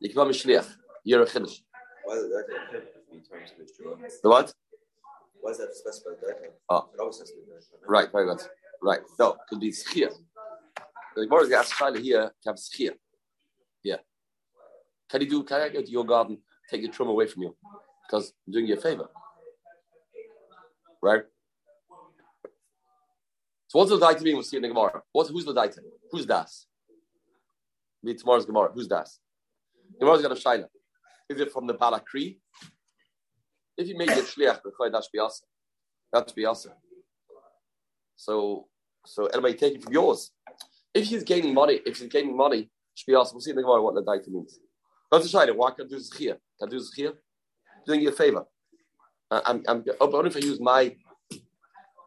You 0.00 0.08
become 0.08 0.28
a 0.28 0.32
shliach. 0.32 0.68
You're 1.04 1.22
a 1.22 1.26
chiddush. 1.26 1.60
Why 2.04 2.14
is 2.16 2.28
that 2.30 2.46
in 3.12 3.22
terms 3.22 3.52
of 3.52 3.58
his 3.58 3.72
true? 3.76 3.96
The 4.22 4.28
what? 4.28 4.52
Why 5.40 5.50
is 5.52 5.58
that 5.58 5.74
specified? 5.74 6.16
Oh. 6.68 6.88
It 6.92 7.00
always 7.00 7.18
has 7.18 7.30
to 7.30 7.36
be. 7.36 7.42
Right, 7.86 8.10
very 8.10 8.26
good. 8.26 8.42
Right. 8.82 9.00
No, 9.18 9.36
could 9.48 9.60
be 9.60 9.70
schia. 9.70 10.10
The 11.14 11.26
Gemara 11.26 11.44
is 11.44 11.52
asking 11.52 12.02
here 12.02 12.32
to 12.42 12.48
have 12.48 12.56
schia. 12.56 12.92
Yeah. 13.82 13.96
Can 15.08 15.20
you 15.22 15.28
do? 15.28 15.44
Can 15.44 15.60
I 15.60 15.68
go 15.68 15.82
to 15.82 15.90
your 15.90 16.04
garden, 16.04 16.38
take 16.70 16.82
your 16.82 16.92
trum 16.92 17.08
away 17.08 17.26
from 17.26 17.42
you, 17.42 17.56
because 18.06 18.32
I'm 18.46 18.52
doing 18.52 18.66
you 18.66 18.74
a 18.74 18.80
favor, 18.80 19.08
right? 21.02 21.22
So 23.68 23.78
what's 23.78 23.90
the 23.90 23.98
daita 23.98 24.22
mean? 24.22 24.34
We'll 24.34 24.42
see 24.42 24.56
in 24.56 24.62
the 24.62 24.68
Gemara. 24.68 25.02
What's 25.12 25.30
who's 25.30 25.44
the 25.44 25.54
daita? 25.54 25.78
Who's 26.10 26.26
das? 26.26 26.66
Be 28.04 28.14
tomorrow's 28.14 28.46
Gemara. 28.46 28.70
Who's 28.72 28.86
das? 28.86 29.18
Gemara's 30.00 30.22
got 30.22 30.32
a 30.32 30.34
shaila. 30.34 30.66
Is 31.28 31.40
it 31.40 31.52
from 31.52 31.66
the 31.66 31.74
Balakri? 31.74 32.38
If 33.76 33.88
you 33.88 33.98
make 33.98 34.10
it 34.10 34.24
shliach, 34.24 34.60
that 34.62 35.02
should 35.04 35.12
be 35.12 35.18
asa. 35.18 35.44
That 36.12 36.28
should 36.28 36.36
be 36.36 36.46
asa. 36.46 36.70
So, 38.16 38.68
so 39.04 39.26
anybody 39.26 39.54
take 39.54 39.74
it 39.74 39.82
from 39.82 39.92
yours. 39.92 40.30
If 40.94 41.04
he's 41.04 41.22
gaining 41.24 41.52
money, 41.52 41.80
if 41.84 41.98
he's 41.98 42.08
gaining 42.08 42.36
money, 42.36 42.70
should 42.94 43.06
be 43.06 43.14
asked. 43.14 43.34
We'll 43.34 43.40
see 43.40 43.50
in 43.50 43.56
the 43.56 43.62
Gemara 43.62 43.82
what 43.82 43.94
the 43.94 44.02
daita 44.02 44.28
means. 44.28 44.58
That's 45.10 45.32
a 45.32 45.36
shaila. 45.36 45.54
Why 45.54 45.70
can't 45.70 45.88
do 45.88 45.96
zechia? 45.96 46.36
Can 46.58 46.68
I 46.68 46.70
do 46.70 46.80
zechia? 46.80 47.12
Doing 47.86 48.00
you 48.00 48.08
a 48.08 48.12
favor. 48.12 48.44
I'm, 49.30 49.62
I'm, 49.66 49.84
only 50.00 50.30
if 50.30 50.36
I 50.36 50.40
use 50.40 50.60
my 50.60 50.94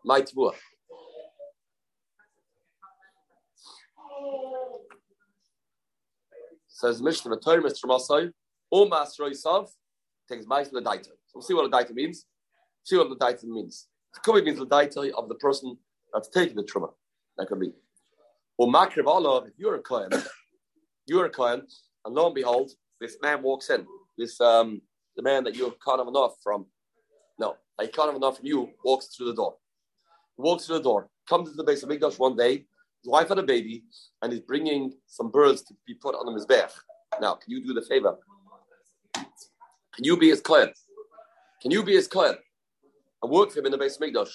my 0.06 0.22
tvua. 0.22 0.54
Says 6.68 7.02
Mishnah, 7.02 7.32
the 7.32 7.42
Torah, 7.42 7.62
Mr. 7.62 7.88
Masai, 7.88 8.32
O 8.72 8.90
Masroi 8.90 9.36
Sav, 9.36 9.70
takes 10.30 10.46
my 10.46 10.64
to 10.64 10.70
the 10.72 10.82
daita. 10.82 11.08
So 11.08 11.36
we'll 11.36 11.42
see 11.42 11.54
what 11.54 11.70
the 11.70 11.78
daita 11.78 11.94
means. 11.94 12.26
See 12.86 12.96
what 12.96 13.10
the 13.10 13.18
daita 13.18 13.44
means. 13.44 13.88
It 14.16 14.24
could 14.24 14.46
be 14.46 14.52
the 14.52 14.66
daita 14.66 15.12
of 15.12 15.28
the 15.28 15.36
person 15.36 15.78
that's 16.14 16.30
taking 16.30 16.56
the 16.56 16.64
truma. 16.64 16.90
That 17.38 17.48
could 17.48 17.60
be. 17.60 17.72
Or 18.58 18.68
Makriv 18.68 19.08
Allah, 19.08 19.46
if 19.46 19.54
you're 19.58 19.76
a 19.76 19.80
Kohen, 19.80 20.10
you're 21.06 21.26
a 21.26 21.30
Kohen, 21.30 21.64
and 22.06 22.16
lo 22.16 22.28
and 22.28 22.36
behold, 22.36 22.72
this 23.00 23.18
man 23.22 23.42
walks 23.42 23.70
in. 23.70 23.86
This 24.18 24.40
um 24.42 24.82
the 25.16 25.24
man 25.24 25.44
that 25.44 25.56
you're 25.56 25.74
kind 25.86 26.00
of 26.00 26.08
enough 26.08 26.34
from. 26.44 26.66
No, 27.38 27.56
I 27.80 27.88
kind 27.88 28.10
of 28.10 28.16
enough 28.16 28.38
from 28.38 28.46
you 28.46 28.70
walks 28.84 29.08
through 29.16 29.28
the 29.28 29.36
door. 29.36 29.56
Walks 30.38 30.66
through 30.66 30.78
the 30.78 30.84
door, 30.84 31.10
comes 31.28 31.50
to 31.50 31.56
the 31.56 31.64
base 31.64 31.84
of 31.84 31.90
Mikdash 31.90 32.18
one 32.18 32.36
day, 32.36 32.66
his 33.04 33.12
wife 33.12 33.30
had 33.30 33.38
a 33.38 33.44
baby, 33.44 33.84
and 34.22 34.32
he's 34.32 34.42
bringing 34.42 34.94
some 35.08 35.32
birds 35.32 35.62
to 35.64 35.74
be 35.88 35.94
put 35.94 36.16
on 36.16 36.26
the 36.26 36.46
back. 36.46 36.72
Now, 37.22 37.36
can 37.36 37.52
you 37.52 37.66
do 37.66 37.74
the 37.74 37.82
favor? 37.82 38.18
Can 39.16 40.04
you 40.04 40.18
be 40.18 40.30
his 40.30 40.42
Kohen? 40.42 40.72
Can 41.62 41.72
you 41.72 41.84
be 41.84 41.94
his 41.94 42.08
Kohen? 42.08 42.36
And 43.22 43.32
work 43.32 43.52
for 43.52 43.60
him 43.60 43.66
in 43.66 43.72
the 43.72 43.78
base 43.78 43.96
of 43.96 44.02
Mikdash. 44.02 44.32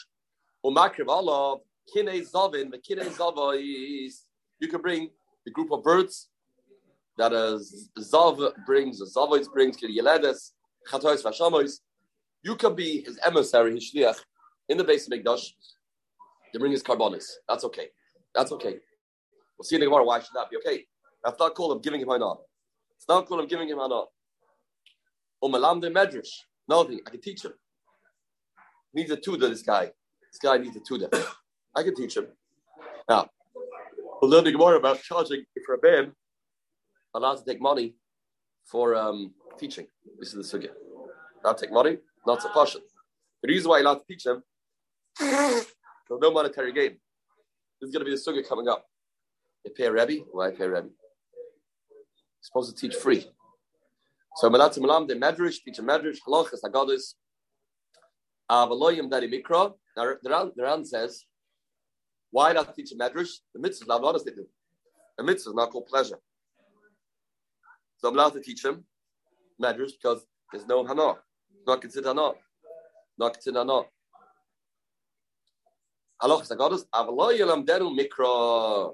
You 4.61 4.68
can 4.68 4.81
bring 4.81 5.11
the 5.44 5.50
group 5.50 5.72
of 5.72 5.83
birds 5.83 6.29
that 7.16 7.33
is 7.33 7.90
Zav 7.98 8.53
brings, 8.66 8.98
the 8.98 9.07
Zavais 9.07 9.50
brings, 9.53 9.77
Yeledes, 9.79 10.50
Chatois 10.90 11.22
Vashamois. 11.22 11.81
You 12.42 12.57
can 12.57 12.74
be 12.74 13.03
his 13.03 13.18
emissary, 13.24 13.74
his 13.74 13.92
shliach, 13.94 14.18
in 14.68 14.79
the 14.79 14.85
base 14.85 15.07
of 15.07 15.12
Mikdash 15.12 15.46
to 16.53 16.59
bring 16.59 16.72
his 16.72 16.83
carbonis. 16.83 17.24
That's 17.48 17.64
okay. 17.64 17.88
That's 18.35 18.53
okay. 18.53 18.77
We'll 19.59 19.64
see 19.64 19.77
in 19.77 19.81
the 19.81 19.87
Gemara 19.87 20.05
why 20.05 20.18
should 20.20 20.35
that 20.35 20.50
be 20.50 20.57
okay. 20.57 20.85
That's 21.24 21.38
not 21.38 21.55
called 21.55 21.77
him 21.77 21.83
giving 21.83 22.00
him 22.00 22.09
hana. 22.09 22.33
It's 22.96 23.09
not 23.09 23.27
called 23.27 23.40
him 23.40 23.46
giving 23.46 23.68
him 23.68 23.79
hana. 23.79 24.03
Umalamde 25.42 25.92
medrash. 25.92 26.29
Another 26.68 26.90
thing, 26.90 27.00
I 27.07 27.11
can 27.11 27.20
teach 27.20 27.44
him. 27.44 27.53
Needs 28.92 29.11
a 29.11 29.16
tutor, 29.16 29.48
this 29.48 29.62
guy. 29.62 29.90
This 30.33 30.38
guy 30.42 30.59
needs 30.59 30.77
a 30.77 30.81
tutor. 30.81 31.09
I 31.77 31.83
can 31.83 31.94
teach 31.94 32.16
him. 32.16 32.27
Now, 33.09 33.29
we'll 34.20 34.31
learn 34.31 34.44
Gemara 34.44 34.79
about 34.79 35.03
charging 35.03 35.44
for 35.64 35.74
a 35.74 35.79
man 35.83 36.12
allowed 37.14 37.37
to 37.37 37.44
take 37.44 37.61
money 37.61 37.94
for 38.66 38.94
um, 38.94 39.33
teaching. 39.59 39.87
This 40.18 40.35
is 40.35 40.50
the 40.50 40.59
sugya. 40.59 40.70
Not 41.44 41.59
take 41.59 41.72
money, 41.72 41.98
not 42.27 42.42
so 42.42 42.48
passion. 42.53 42.81
The 43.42 43.48
reason 43.48 43.68
why 43.68 43.79
you're 43.79 43.87
allowed 43.87 44.00
to 44.00 44.07
teach 44.09 44.24
there's 45.20 45.66
no 46.20 46.31
monetary 46.31 46.72
gain. 46.72 46.96
This 47.81 47.88
is 47.88 47.92
going 47.92 48.05
to 48.05 48.11
be 48.11 48.16
the 48.16 48.20
sugya 48.20 48.46
coming 48.48 48.68
up. 48.68 48.85
You 49.64 49.72
pay 49.72 49.85
a 49.85 49.92
Rebbe, 49.92 50.24
why 50.33 50.50
pay 50.50 50.64
a 50.64 50.70
Rebbe? 50.70 50.88
Supposed 52.40 52.77
to 52.77 52.81
teach 52.81 52.96
free. 52.98 53.27
So 54.37 54.50
Malat 54.50 54.79
Malam 54.81 55.07
de 55.07 55.14
Medrash, 55.14 55.59
teach 55.64 55.79
a 55.79 55.83
Medrash, 55.83 56.18
Halachas, 56.27 56.61
Haggadis, 56.64 57.14
Avaloyim 58.50 59.09
Dari 59.09 59.29
Mikra. 59.31 59.72
Now 59.96 60.14
the 60.20 60.31
Ran, 60.59 60.81
the 60.81 60.87
says, 60.87 61.24
why 62.31 62.53
not 62.53 62.74
teach 62.74 62.90
a 62.92 62.96
Medrash? 62.96 63.31
The 63.55 63.61
mitzvah 63.61 63.85
is 63.85 63.88
not 63.88 64.03
honest, 64.03 64.27
do. 64.27 64.46
The 65.16 65.24
mitzvah 65.24 65.50
is 65.50 65.55
not 65.55 65.70
called 65.70 65.87
pleasure. 65.87 66.18
So 68.05 68.11
I'm 68.11 68.17
allowed 68.17 68.35
to 68.35 68.40
teach 68.40 68.62
him 68.62 68.85
Medrash 69.59 69.93
because 69.93 70.27
there's 70.53 70.67
no 70.67 70.85
Hana. 70.85 71.14
Not 71.67 71.81
considered 71.81 72.09
Hana. 72.09 72.33
Not 73.19 73.33
considered 73.33 73.61
Hana. 73.61 73.81
Halachas 76.23 76.51
Haggadis, 76.51 76.85
Avaloyim 76.95 77.64
Deru 77.64 77.97
Mikra. 77.99 78.93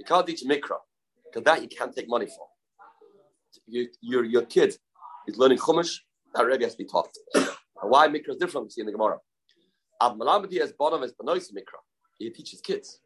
You 0.00 0.04
can't 0.04 0.26
teach 0.26 0.42
Mikra 0.42 0.78
because 1.26 1.44
that 1.44 1.62
you 1.62 1.68
can't 1.68 1.94
take 1.94 2.08
money 2.08 2.26
for. 2.26 2.48
Your, 3.68 3.86
your, 4.00 4.24
your 4.24 4.42
kid 4.46 4.76
is 5.28 5.38
learning 5.38 5.58
Chumash, 5.58 5.98
that 6.34 6.44
Rebbe 6.44 6.64
has 6.64 6.72
to 6.72 6.78
be 6.78 6.86
taught. 6.86 7.10
Why 7.82 8.08
Mikra 8.08 8.30
is 8.30 8.36
different, 8.38 8.72
see 8.72 8.80
in 8.80 8.86
the 8.88 8.92
Gemara. 8.92 9.18
Av 10.00 10.16
Malamati 10.16 10.58
as 10.58 10.72
bottom 10.72 11.04
as 11.04 11.12
Benois 11.12 11.52
Mikra. 11.52 11.78
He 12.18 12.30
teaches 12.30 12.60
kids. 12.60 12.98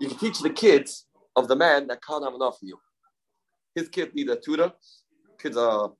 You 0.00 0.08
can 0.08 0.16
teach 0.16 0.38
the 0.40 0.48
kids 0.48 1.04
of 1.36 1.48
the 1.48 1.56
man 1.56 1.86
that 1.88 2.02
can't 2.02 2.24
have 2.24 2.32
enough 2.32 2.58
for 2.58 2.64
you. 2.64 2.78
His 3.76 3.90
kid 3.90 4.14
need 4.14 4.30
a 4.30 4.36
tutor. 4.36 4.72
Kids 5.38 5.56
are 5.56 5.92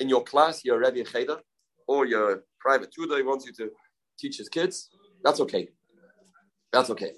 in 0.00 0.08
your 0.08 0.24
class, 0.24 0.64
you're 0.64 0.80
Rebbe 0.80 1.08
Cheder, 1.08 1.38
or 1.86 2.04
your 2.04 2.42
private 2.58 2.90
tutor, 2.92 3.16
he 3.16 3.22
wants 3.22 3.46
you 3.46 3.52
to 3.52 3.70
teach 4.18 4.36
his 4.36 4.48
kids. 4.48 4.90
That's 5.22 5.38
okay. 5.40 5.68
That's 6.72 6.90
okay. 6.90 7.12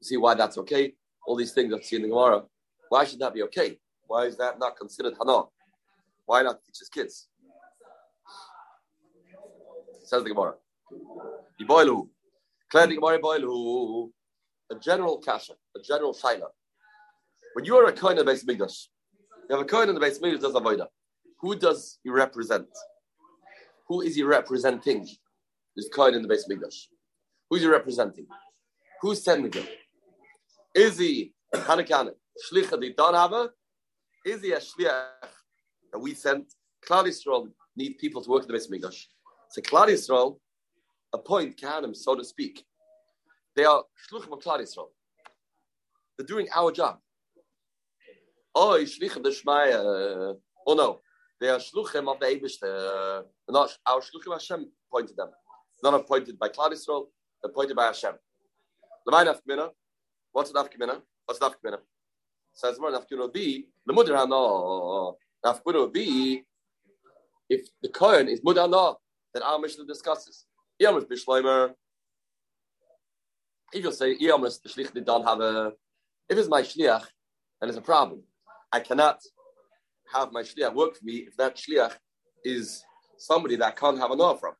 See 0.00 0.16
why 0.16 0.34
that's 0.34 0.56
okay? 0.58 0.94
All 1.26 1.36
these 1.36 1.52
things 1.52 1.70
that 1.70 1.84
see 1.84 1.96
in 1.96 2.02
the 2.02 2.08
Gemara. 2.08 2.44
Why 2.88 3.04
should 3.04 3.20
that 3.20 3.34
be 3.34 3.42
okay? 3.42 3.78
Why 4.06 4.24
is 4.24 4.38
that 4.38 4.58
not 4.58 4.76
considered 4.76 5.14
hana? 5.18 5.42
Why 6.24 6.42
not 6.42 6.64
teach 6.64 6.78
his 6.78 6.88
kids? 6.88 7.28
Says 10.04 10.22
the 10.24 10.30
Gemara. 10.30 10.54
Iboilu. 11.60 12.08
Clear 12.70 12.86
the 12.86 12.94
Gemara 12.94 13.18
Iboilu. 13.18 14.10
A 14.70 14.76
general 14.76 15.18
kasha, 15.18 15.52
a 15.76 15.80
general 15.80 16.14
shaila. 16.14 16.48
When 17.52 17.66
you 17.66 17.76
are 17.76 17.86
a 17.86 17.92
kohen 17.92 18.18
of 18.18 18.24
the 18.24 18.32
base 18.32 18.44
Mikdash, 18.44 18.86
you 19.48 19.56
have 19.56 19.60
a 19.60 19.68
kohen 19.68 19.88
in 19.88 19.94
the 19.94 20.00
base 20.00 20.18
Mikdash 20.18 20.40
does 20.40 20.54
avoida. 20.54 20.86
Who 21.40 21.56
does 21.56 21.98
he 22.02 22.10
represent? 22.10 22.68
Who 23.88 24.00
is 24.02 24.14
he 24.14 24.22
representing? 24.22 25.06
This 25.76 25.88
kohen 25.92 26.14
in 26.14 26.22
the 26.22 26.28
base 26.28 26.46
Mikdash. 26.50 26.86
Who 27.50 27.56
is 27.56 27.62
he 27.62 27.68
representing? 27.68 28.26
Who's 29.00 29.22
sending 29.22 29.52
him? 29.52 29.66
Is 30.74 30.98
he 30.98 31.34
Hanakana? 31.54 32.12
Shlicha 32.46 32.80
di 32.80 32.94
Donhava? 32.94 33.50
Is 34.24 34.42
he 34.42 34.52
a 34.52 34.58
shliach 34.58 35.28
that 35.92 35.98
we 35.98 36.14
sent? 36.14 36.54
Klal 36.88 37.04
Yisrael 37.04 37.48
need 37.76 37.98
people 37.98 38.22
to 38.22 38.30
work 38.30 38.42
in 38.42 38.48
the 38.48 38.54
Beis 38.54 38.70
Mikdash. 38.70 39.04
So 39.50 39.60
Klal 39.60 39.88
Yisrael 39.88 40.38
appoint 41.12 41.56
Kahanim, 41.56 41.94
so 41.94 42.14
to 42.14 42.24
speak. 42.24 42.64
They 43.54 43.64
are 43.64 43.84
shluchim 44.10 44.32
of 44.32 44.38
Klal 44.38 44.60
Yisrael. 44.60 44.88
They're 46.16 46.26
doing 46.26 46.48
our 46.54 46.72
job. 46.72 46.98
Oh, 48.54 48.78
shlichim 48.82 49.22
the 49.22 49.30
shmaya. 49.30 50.36
Oh 50.66 50.74
no, 50.74 51.00
they 51.40 51.48
are 51.48 51.58
shluchim 51.58 52.10
of 52.12 52.20
the 52.20 52.26
Eibush. 52.26 52.62
Äh, 52.62 53.24
not 53.48 53.76
our 53.86 54.00
shluchim 54.00 54.32
Hashem 54.32 54.70
pointed 54.90 55.16
them. 55.16 55.30
Not 55.82 55.94
appointed 55.94 56.38
by 56.38 56.48
Klal 56.48 56.70
Yisrael, 56.70 57.06
appointed 57.42 57.74
by 57.74 57.86
Hashem. 57.86 58.12
Lemay 59.08 59.24
nafkmina. 59.26 59.70
What's 60.32 60.52
nafkmina? 60.52 61.00
What's 61.24 61.40
nafkmina? 61.40 61.78
Says 62.52 62.78
more 62.78 62.92
nafkmina 62.92 63.32
be 63.32 63.68
the 63.86 63.92
mudar 63.92 64.16
hana. 64.16 65.14
Nafkmina 65.44 65.92
be 65.92 66.44
if 67.48 67.66
the 67.82 67.88
kohen 67.88 68.28
is 68.28 68.40
mudar 68.42 68.70
hana, 68.70 68.96
then 69.32 69.42
our 69.42 69.58
Mishnah 69.58 69.86
discusses. 69.86 70.44
Yamas 70.80 71.04
bishleimer. 71.04 71.72
If 73.72 73.82
you 73.82 73.92
say 73.92 74.14
shlich 74.18 75.72
if 76.28 76.38
it's 76.38 76.48
my 76.48 76.62
shliach, 76.62 77.04
then 77.60 77.68
it's 77.68 77.78
a 77.78 77.82
problem. 77.82 78.22
I 78.72 78.80
cannot 78.80 79.20
have 80.12 80.32
my 80.32 80.42
shliach 80.42 80.74
work 80.74 80.96
for 80.96 81.04
me 81.04 81.16
if 81.28 81.36
that 81.36 81.56
shliach 81.56 81.94
is 82.44 82.84
somebody 83.18 83.56
that 83.56 83.66
I 83.66 83.70
can't 83.70 83.98
have 83.98 84.10
an 84.10 84.20
offer 84.20 84.40
from. 84.40 84.54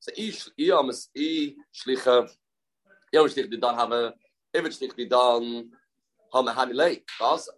So 0.00 0.12
e 0.16 0.32
shlicha 0.32 2.28
Yom 3.12 3.26
Shlich 3.26 3.50
did 3.50 3.60
not 3.60 3.76
have 3.76 3.92
a 3.92 4.14
if 4.54 4.64
it's 4.64 4.78
Shlich 4.78 5.08
done 5.08 5.70
Hamahani 6.32 6.74
late. 6.74 7.02
Awesome. 7.20 7.54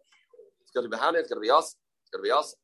It's 0.63 0.71
gonna 0.71 0.89
be 0.89 0.97
Hani, 0.97 1.17
it's 1.17 1.29
gonna 1.29 1.41
be 1.41 1.51
awesome. 1.51 1.79
It's 2.03 2.11
gonna 2.11 2.23
be 2.23 2.31
awesome. 2.31 2.59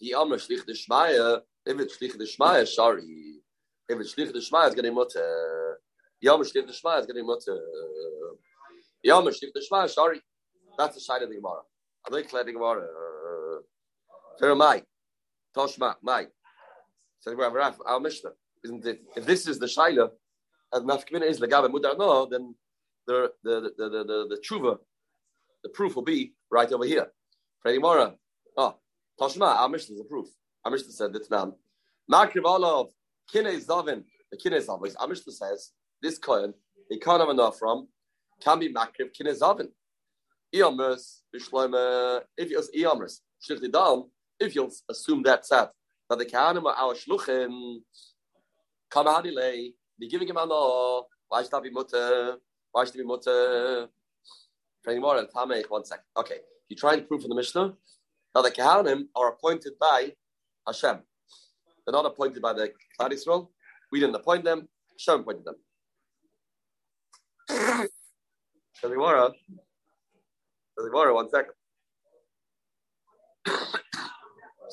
The 0.00 0.14
Amr 0.14 0.36
Shlich 0.36 0.66
the 0.66 0.72
Shmaya, 0.72 1.40
if 1.64 1.80
it's 1.80 1.96
Shlich 1.96 2.18
the 2.18 2.24
Shmaya, 2.24 2.66
sorry. 2.66 3.40
If 3.88 3.98
it's 3.98 4.14
Shlich 4.14 4.32
the 4.32 4.40
Shmaya, 4.40 4.66
it's 4.66 4.74
gonna 4.74 4.90
be 4.90 4.94
mutter. 4.94 5.78
Yom 6.20 6.40
Shlich 6.42 6.66
the 6.66 6.72
Shmaya 6.72 7.00
is 7.00 7.06
gonna 7.06 7.20
be 7.20 7.22
mutter. 7.22 7.58
Yom 9.02 9.24
Shlich 9.24 9.52
the 9.54 9.66
Shmaya, 9.70 9.88
sorry. 9.88 10.20
That's 10.76 10.96
the 10.96 11.00
side 11.00 11.22
of 11.22 11.30
the 11.30 11.36
Gemara. 11.36 11.62
I 12.08 12.14
like 12.14 12.30
the 12.30 12.52
Gemara. 12.52 12.86
Toshma, 15.56 15.94
Mai. 16.02 16.26
So 17.20 17.34
we 17.34 17.42
have 17.42 17.80
our 17.86 18.00
Mishnah. 18.00 18.30
Isn't 18.62 18.84
it? 18.86 19.00
If 19.16 19.26
this 19.26 19.48
is 19.48 19.58
the 19.58 19.66
Shaila, 19.66 20.10
and 20.72 20.88
nafkmina 20.88 21.22
is 21.22 21.40
legabe 21.40 21.68
mudar 21.68 21.98
no, 21.98 22.26
then 22.26 22.54
the 23.06 23.32
the 23.42 23.72
the 23.76 23.88
the 23.88 24.04
the, 24.04 24.26
the 24.30 24.42
tshuva, 24.46 24.78
the 25.62 25.68
proof 25.70 25.96
will 25.96 26.02
be 26.02 26.34
right 26.50 26.70
over 26.72 26.84
here. 26.84 27.06
Freddy 27.60 27.78
Mora. 27.78 28.14
Oh, 28.56 28.76
Toshma, 29.20 29.56
our 29.56 29.68
Mishnah 29.68 29.94
is 29.94 30.00
a 30.00 30.04
proof. 30.04 30.28
Our 30.64 30.70
Mishnah 30.70 30.92
said 30.92 31.12
that 31.12 31.30
man. 31.30 31.52
Makriv 32.10 32.44
of 32.44 32.90
kinei 33.32 33.64
zavin, 33.64 34.04
the 34.30 34.36
kinei 34.36 34.64
zavin. 34.64 34.94
Our 35.00 35.08
Mishnah 35.08 35.32
says 35.32 35.72
this 36.02 36.18
coin 36.18 36.54
he 36.88 36.98
can't 37.00 37.20
have 37.20 37.30
enough 37.30 37.58
from 37.58 37.88
can 38.40 38.58
be 38.60 38.72
makriv 38.72 39.10
kinei 39.18 39.38
zavin. 39.38 39.68
Bishloime 40.54 41.74
uh, 41.74 42.20
if 42.36 42.50
you 42.50 43.68
down 43.68 44.04
if 44.38 44.54
you'll 44.54 44.70
assume 44.88 45.22
that 45.22 45.46
set 45.46 45.70
that 46.08 46.18
the 46.18 46.24
kahanim 46.24 46.64
are 46.64 46.74
our 46.74 46.94
shluchim 46.94 47.78
come 48.90 49.08
out 49.08 49.24
delay 49.24 49.72
be 49.98 50.08
giving 50.08 50.28
him 50.28 50.36
no. 50.36 51.06
Why 51.28 51.42
should 51.42 51.50
that 51.52 51.62
be 51.62 51.70
mutter? 51.70 52.36
Why 52.72 52.84
should 52.84 52.96
it 52.96 52.98
be 52.98 53.04
mutter? 53.04 53.88
Training 54.84 55.02
more 55.02 55.18
and 55.18 55.28
Tamech, 55.28 55.60
eh, 55.60 55.62
one 55.68 55.84
second. 55.84 56.04
Okay. 56.16 56.38
You 56.68 56.76
try 56.76 56.96
to 56.96 57.02
prove 57.02 57.22
from 57.22 57.30
the 57.30 57.36
Mishnah 57.36 57.74
that 58.34 58.44
the 58.44 58.50
Kahanim 58.50 59.06
are 59.14 59.30
appointed 59.30 59.72
by 59.80 60.12
Hashem. 60.66 60.98
They're 61.84 61.92
not 61.92 62.06
appointed 62.06 62.42
by 62.42 62.52
the 62.52 62.72
Klal 62.98 63.10
Yisrael. 63.10 63.48
We 63.90 64.00
didn't 64.00 64.16
appoint 64.16 64.44
them. 64.44 64.68
Hashem 64.98 65.20
appointed 65.20 65.44
them. 65.44 65.56
Gemara. 70.76 70.90
Gemara, 70.90 71.14
one 71.14 71.30
second. 71.30 71.52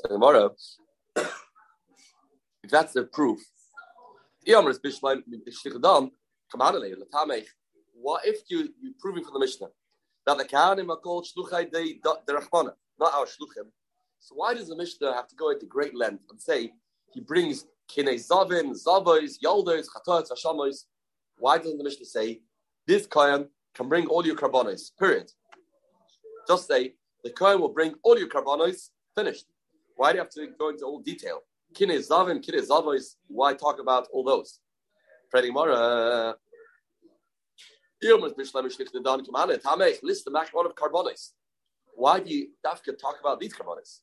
Gemara. 0.09 0.49
If 2.63 2.69
that's 2.69 2.93
the 2.93 3.03
proof 3.03 3.39
what 4.45 4.77
if 8.25 8.39
you 8.49 8.69
you 8.81 8.93
proving 8.99 9.23
from 9.23 9.33
the 9.33 9.39
Mishnah 9.39 9.67
that 10.25 10.37
the 10.37 10.45
Kahanim 10.45 10.89
are 10.89 10.97
called 10.97 11.25
Shluchai 11.25 11.71
de 11.71 12.33
Rachmana, 12.33 12.73
not 12.99 13.13
our 13.13 13.25
Shluchim? 13.25 13.69
So 14.19 14.35
why 14.35 14.53
does 14.53 14.67
the 14.67 14.75
Mishnah 14.75 15.13
have 15.13 15.27
to 15.27 15.35
go 15.35 15.51
into 15.51 15.65
great 15.65 15.95
length 15.95 16.23
and 16.29 16.41
say 16.41 16.71
he 17.13 17.21
brings 17.21 17.65
Kinei 17.89 18.15
Zavin, 18.15 18.71
Zavos, 18.71 19.35
Yoldos, 19.43 19.87
Chatot, 19.87 20.27
Hashamos? 20.29 20.85
Why 21.37 21.57
doesn't 21.57 21.77
the 21.77 21.83
Mishnah 21.83 22.05
say 22.05 22.41
this 22.87 23.07
Kayan 23.07 23.47
can 23.75 23.87
bring 23.87 24.07
all 24.07 24.25
your 24.25 24.35
carbonos? 24.35 24.91
Period. 24.97 25.31
Just 26.47 26.67
say 26.67 26.95
the 27.23 27.29
Kayan 27.29 27.59
will 27.61 27.69
bring 27.69 27.95
all 28.03 28.17
your 28.17 28.27
carbonos. 28.27 28.91
Finished. 29.15 29.45
Why 29.95 30.11
do 30.11 30.17
you 30.17 30.23
have 30.23 30.31
to 30.31 30.47
go 30.59 30.69
into 30.69 30.85
all 30.85 30.99
detail? 30.99 31.43
Kine 31.73 31.97
Zavos, 31.99 33.15
why 33.27 33.53
talk 33.53 33.79
about 33.79 34.07
all 34.11 34.23
those? 34.23 34.59
Freddy 35.29 35.51
Mara. 35.51 36.35
List 38.01 38.53
the 38.53 40.31
maximum 40.31 40.65
of 40.65 40.75
carbonis. 40.75 41.33
Why 41.95 42.19
do 42.19 42.29
you 42.33 42.49
dafka 42.65 42.97
talk 42.99 43.19
about 43.19 43.39
these 43.39 43.53
carbonis? 43.53 44.01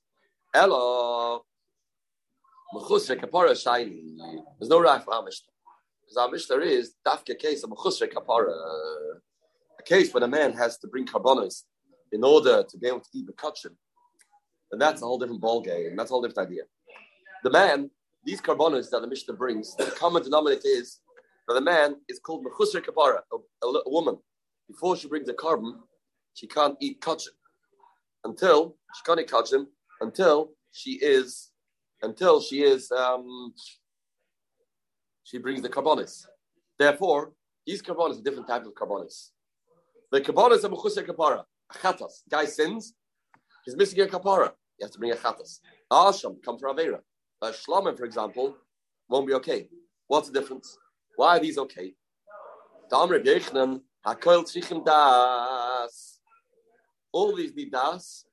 Mechusre 2.75 3.17
kapara 3.21 3.55
shiny. 3.61 4.17
There's 4.59 4.71
no 4.71 4.79
our 4.87 5.23
Mishnah. 5.23 5.53
Because 6.01 6.17
our 6.17 6.31
Mishnah 6.31 6.57
is 6.59 6.95
dafka 7.07 7.37
case 7.39 7.63
of 7.65 7.71
mechusre 7.71 8.09
kapara. 8.11 8.55
A 9.79 9.83
case 9.83 10.13
when 10.15 10.23
a 10.23 10.29
man 10.29 10.53
has 10.55 10.79
to 10.79 10.87
bring 10.87 11.05
carbonis 11.05 11.65
in 12.13 12.25
order 12.25 12.65
to 12.69 12.79
be 12.79 12.89
able 12.89 13.01
to 13.01 13.09
eat 13.15 13.27
the 13.27 13.33
kachin. 13.33 13.75
And 14.73 14.81
that's 14.81 15.03
a 15.03 15.05
whole 15.05 15.19
different 15.19 15.41
ball 15.41 15.61
game. 15.61 15.97
That's 15.97 16.11
a 16.11 16.15
whole 16.15 16.23
different 16.23 16.49
idea 16.49 16.63
the 17.43 17.51
man, 17.51 17.91
these 18.25 18.41
carbonas 18.41 18.91
that 18.91 19.01
the 19.01 19.07
Mishnah 19.07 19.35
brings, 19.35 19.75
the 19.77 19.87
common 19.87 20.23
denominator 20.23 20.63
is 20.65 21.01
that 21.49 21.55
the 21.55 21.61
man 21.61 21.97
is 22.09 22.19
called 22.19 22.45
mechusar 22.45 22.85
kapara, 22.85 23.21
a, 23.33 23.67
a, 23.67 23.69
a, 23.87 23.91
woman. 23.91 24.19
Before 24.69 24.97
she 24.97 25.09
brings 25.09 25.29
a 25.29 25.35
carbon, 25.35 25.81
she 26.35 26.47
can't 26.47 26.77
eat 26.81 27.01
kachin 27.01 27.29
until 28.25 28.77
she 28.95 29.03
can't 29.05 29.21
eat 29.21 29.29
kachin 29.29 29.67
until 30.01 30.51
she 30.73 30.93
is 30.93 31.51
until 32.03 32.41
she 32.41 32.63
is 32.63 32.91
um, 32.93 33.53
she 35.25 35.39
brings 35.39 35.63
the 35.63 35.69
carbonis. 35.69 36.27
Therefore, 36.79 37.33
these 37.67 37.83
carbonis 37.83 38.19
are 38.19 38.23
different 38.23 38.49
types 38.49 38.67
of 38.67 38.75
carbonis. 38.75 39.31
The 40.13 40.21
carbonis 40.21 40.65
are 40.65 40.69
mechusar 40.69 41.07
kapara, 41.07 41.45
chatas. 41.79 42.23
Guy 42.29 42.45
sins, 42.47 42.95
he's 43.65 43.77
missing 43.77 44.01
a 44.01 44.07
kapara. 44.07 44.53
He 44.77 44.85
has 44.85 44.91
to 44.93 44.99
bring 44.99 45.13
a 45.13 45.17
chatas. 45.17 45.61
Asham 45.93 46.43
come 46.45 46.59
for 46.59 46.73
avera 46.73 47.01
uh, 47.43 47.47
a 47.47 47.53
shlomim, 47.53 47.97
for 47.97 48.05
example, 48.05 48.57
won't 49.09 49.27
be 49.27 49.35
okay. 49.35 49.69
What's 50.07 50.29
the 50.29 50.41
difference? 50.41 50.77
Why 51.17 51.37
are 51.37 51.41
these 51.41 51.59
okay? 51.59 51.95
All 57.13 57.37
these 57.37 57.55
need 57.55 57.73
das. 57.73 58.25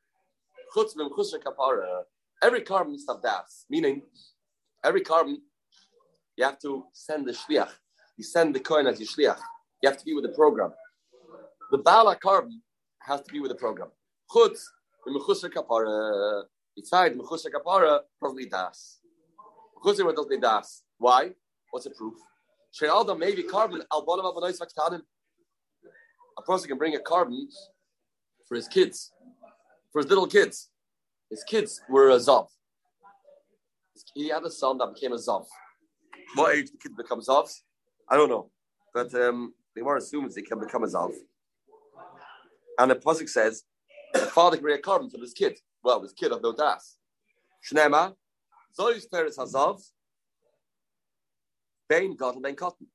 Every 2.44 2.62
carbon 2.62 2.98
to 2.98 3.04
have 3.08 3.22
das, 3.22 3.66
meaning 3.70 4.02
every 4.84 5.02
carbon 5.02 5.42
you 6.36 6.44
have 6.44 6.60
to 6.60 6.86
send 6.94 7.28
the 7.28 7.32
shliach. 7.32 7.72
You 8.18 8.24
send 8.24 8.54
the 8.54 8.60
coin 8.60 8.88
as 8.88 9.00
your 9.00 9.08
shliach. 9.08 9.40
You 9.82 9.90
have 9.90 9.98
to 9.98 10.06
be 10.06 10.14
with 10.14 10.24
the 10.24 10.34
program. 10.34 10.72
The 11.72 11.80
bala 11.80 12.16
carbon 12.16 12.62
has 13.08 13.22
to 13.22 13.32
be 13.32 13.40
with 13.40 13.50
the 13.50 13.56
program. 13.56 13.90
Chutz, 14.30 14.62
the 15.06 15.12
mechusar 15.12 15.50
kapara, 15.50 16.44
Inside 16.76 17.16
mechusar 17.16 17.50
kapara, 17.50 18.02
probably 18.20 18.46
das. 18.46 19.00
Mechusar 19.78 20.14
doesn't 20.16 20.30
need 20.30 20.42
das. 20.42 20.84
Why? 20.98 21.32
What's 21.72 21.86
the 21.86 21.92
proof? 21.92 22.14
She'alda 22.72 23.16
maybe 23.16 23.44
carbon 23.44 23.82
abonois 23.92 24.60
vaktanim. 24.60 25.02
A 26.38 26.42
person 26.44 26.68
can 26.68 26.78
bring 26.78 26.96
a 26.96 27.00
carbon 27.00 27.48
for 28.48 28.56
his 28.56 28.68
kids, 28.68 29.12
for 29.92 30.02
his 30.02 30.10
little 30.10 30.28
kids. 30.28 30.70
His 31.30 31.44
kids 31.44 31.82
were 31.90 32.10
a 32.12 32.18
zav. 32.18 32.48
He 34.14 34.30
had 34.30 34.44
a 34.44 34.52
son 34.52 34.78
that 34.78 34.94
became 34.94 35.14
a 35.14 35.16
zav. 35.16 35.46
What 36.36 36.56
age 36.56 36.70
the 36.72 36.78
kids 36.78 36.96
become 36.96 37.22
zavs? 37.22 37.62
I 38.10 38.16
don't 38.16 38.30
know, 38.30 38.52
but 38.94 39.14
um, 39.16 39.54
they 39.76 39.82
were 39.82 39.98
assuming 39.98 40.32
they 40.36 40.42
can 40.44 40.60
become 40.60 40.84
a 40.84 40.88
zav. 40.88 41.14
And 42.78 42.92
the 42.92 42.96
pasuk 42.96 43.30
says 43.30 43.64
the 44.14 44.20
father 44.20 44.58
can 44.58 44.64
bring 44.64 44.78
a 44.78 44.82
carbon 44.82 45.10
for 45.10 45.18
this 45.18 45.34
kid 45.34 45.58
well, 45.88 46.02
this 46.02 46.12
kid 46.12 46.34
of 46.34 46.42
no 46.42 46.54
das. 46.54 46.98
Shnema, 47.64 48.14
Zois 48.78 49.10
Teres 49.10 49.38
Hazav, 49.38 49.82
Bain 51.88 52.16
Gadol 52.18 52.42
Ben 52.42 52.56
Cotton. 52.56 52.88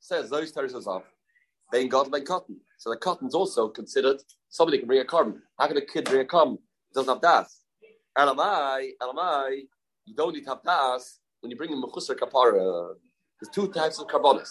Says 0.00 0.30
Zois 0.30 0.52
Teres 0.52 0.72
Hazav, 0.72 1.02
Bain 1.70 1.88
Gadol 1.90 2.10
Ben 2.10 2.24
Cotton. 2.24 2.58
So 2.78 2.88
the 2.88 2.96
cotton's 2.96 3.34
also 3.34 3.68
considered 3.68 4.22
somebody 4.48 4.78
can 4.78 4.86
bring 4.86 5.00
a 5.00 5.04
carbon. 5.04 5.42
How 5.58 5.66
can 5.68 5.76
a 5.76 5.84
kid 5.84 6.06
bring 6.06 6.22
a 6.22 6.24
carbon? 6.24 6.58
Doesn't 6.94 7.12
have 7.12 7.20
das. 7.20 7.64
Elamai, 8.16 8.92
Elamai, 9.02 9.62
you 10.06 10.14
don't 10.14 10.34
need 10.34 10.44
to 10.44 10.50
have 10.50 10.62
das 10.64 11.20
when 11.40 11.50
you 11.50 11.56
bring 11.56 11.70
in 11.70 11.82
Mechusar 11.82 12.16
Kapara. 12.16 12.94
There's 13.40 13.54
two 13.54 13.68
types 13.68 13.98
of 13.98 14.06
carbonis. 14.06 14.50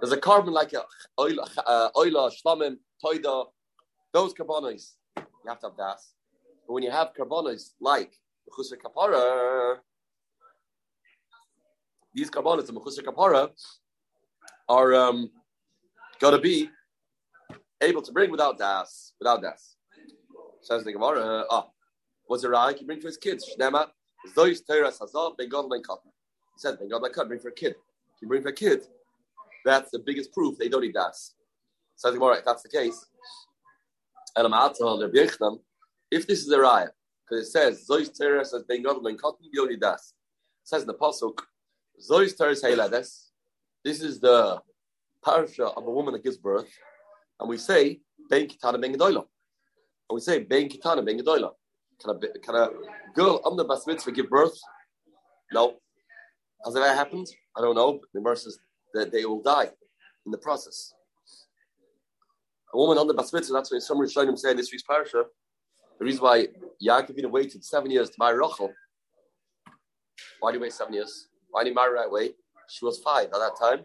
There's 0.00 0.12
a 0.12 0.16
carbon 0.16 0.54
like 0.54 0.72
a 0.72 0.84
oila, 1.18 1.48
uh, 1.66 1.88
oila 1.96 2.30
shlamim, 2.32 2.76
toida, 3.04 3.46
those 4.12 4.34
carbonos, 4.34 4.92
you 5.16 5.24
have 5.48 5.60
to 5.60 5.68
have 5.68 5.76
das. 5.76 6.14
But 6.66 6.74
when 6.74 6.82
you 6.82 6.90
have 6.90 7.12
carbonos 7.18 7.70
like 7.80 8.12
Mechusar 8.48 8.76
Kapara, 8.76 9.76
these 12.14 12.30
carbonos, 12.30 12.66
the 12.66 12.72
Mechusar 12.72 13.02
Kapara, 13.02 13.50
are 14.68 14.94
um, 14.94 15.30
got 16.20 16.30
to 16.30 16.38
be 16.38 16.70
able 17.80 18.02
to 18.02 18.12
bring 18.12 18.30
without 18.30 18.58
das, 18.58 19.12
without 19.18 19.42
das. 19.42 19.76
Says 20.60 20.84
the 20.84 20.92
Gemara, 20.92 21.44
ah, 21.50 21.68
what's 22.26 22.44
it 22.44 22.48
right? 22.48 22.76
He 22.76 22.84
bring 22.84 23.00
for 23.00 23.06
his 23.06 23.16
kids. 23.16 23.48
Shnema, 23.58 23.88
Zois 24.34 24.60
Teras 24.68 24.98
Hazal, 24.98 25.36
Ben 25.36 25.48
God 25.48 25.70
Ben 25.70 25.82
Cotton. 25.82 26.10
He 26.54 26.60
says, 26.60 26.76
Ben 26.76 26.88
God 26.88 27.02
Ben 27.02 27.12
Cotton, 27.12 27.28
bring 27.28 27.40
for 27.40 27.48
a 27.48 27.54
kid. 27.54 27.70
If 28.16 28.22
you 28.22 28.28
bring 28.28 28.42
for 28.42 28.48
a 28.48 28.52
kid, 28.52 28.86
that's 29.64 29.90
the 29.90 30.00
biggest 30.00 30.32
proof 30.32 30.58
they 30.58 30.68
don't 30.68 30.82
need 30.82 30.94
das. 30.94 31.34
Says 31.96 32.12
the 32.12 32.18
Gemara, 32.18 32.38
if 32.38 32.44
that's 32.44 32.62
the 32.62 32.68
case, 32.68 33.06
if 36.10 36.26
this 36.26 36.40
is 36.40 36.52
a 36.52 36.58
raya, 36.58 36.88
because 37.28 37.46
it 37.46 37.50
says 37.50 37.86
Zois 37.88 38.10
Teras 38.18 38.54
as 38.54 38.64
Ben 38.68 38.82
God 38.82 39.02
Ben 39.02 39.16
Cotton, 39.16 39.48
need 39.52 39.80
das. 39.80 40.14
It 40.64 40.68
says 40.68 40.82
in 40.82 40.88
the 40.88 40.94
Pasuk, 40.94 41.38
Zois 42.00 42.36
Teras 42.36 42.62
Heilades. 42.62 43.30
This 43.84 44.02
is 44.02 44.20
the 44.20 44.60
parsha 45.24 45.76
of 45.76 45.86
a 45.86 45.90
woman 45.90 46.12
that 46.14 46.24
gives 46.24 46.36
birth, 46.36 46.68
and 47.40 47.48
we 47.48 47.58
say 47.58 48.00
Ben 48.28 48.46
Kitana 48.46 48.80
Ben 48.80 48.94
Gedoyla. 48.94 49.24
And 50.10 50.14
we 50.14 50.20
say 50.20 50.40
Ben 50.40 50.68
Kitana 50.68 51.04
Ben 51.04 51.18
Gedoyla. 51.18 51.52
Can 52.00 52.10
a, 52.14 52.38
can 52.38 52.54
a 52.54 52.70
girl 53.14 53.40
on 53.44 53.56
the 53.56 53.64
bas 53.64 53.86
mitzvah 53.86 54.12
give 54.12 54.30
birth? 54.30 54.58
No. 55.52 55.76
Has 56.64 56.74
that 56.74 56.96
happened? 56.96 57.26
I 57.56 57.60
don't 57.60 57.74
know. 57.74 58.00
The 58.14 58.20
verse 58.20 58.44
says 58.44 58.58
that 58.94 59.12
they 59.12 59.24
will 59.24 59.42
die 59.42 59.70
in 60.26 60.32
the 60.32 60.38
process. 60.38 60.92
A 62.74 62.76
woman 62.76 62.98
on 62.98 63.06
the 63.06 63.14
bas 63.14 63.32
mitzvah, 63.32 63.54
that's 63.54 63.72
why 63.72 63.78
some 63.78 63.98
Rishonim 63.98 64.38
say 64.38 64.50
in 64.50 64.56
this 64.56 64.70
week's 64.70 64.82
parasha. 64.82 65.24
the 65.98 66.04
reason 66.04 66.22
why 66.22 66.48
Yaakov 66.86 67.30
waited 67.30 67.64
seven 67.64 67.90
years 67.90 68.10
to 68.10 68.16
marry 68.18 68.38
Rachel. 68.38 68.72
Why 70.40 70.52
did 70.52 70.58
he 70.58 70.62
wait 70.62 70.72
seven 70.72 70.94
years? 70.94 71.28
Why 71.50 71.64
did 71.64 71.70
he 71.70 71.74
marry 71.74 71.94
right 71.94 72.06
away? 72.06 72.30
She 72.68 72.84
was 72.84 72.98
five 72.98 73.26
at 73.26 73.32
that 73.32 73.52
time. 73.60 73.84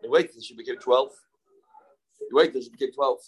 He 0.00 0.08
waited 0.08 0.30
until 0.30 0.42
she 0.42 0.56
became 0.56 0.76
12. 0.76 1.10
He 2.18 2.26
waited 2.32 2.54
until 2.54 2.62
she 2.62 2.70
became 2.70 2.92
12. 2.92 3.18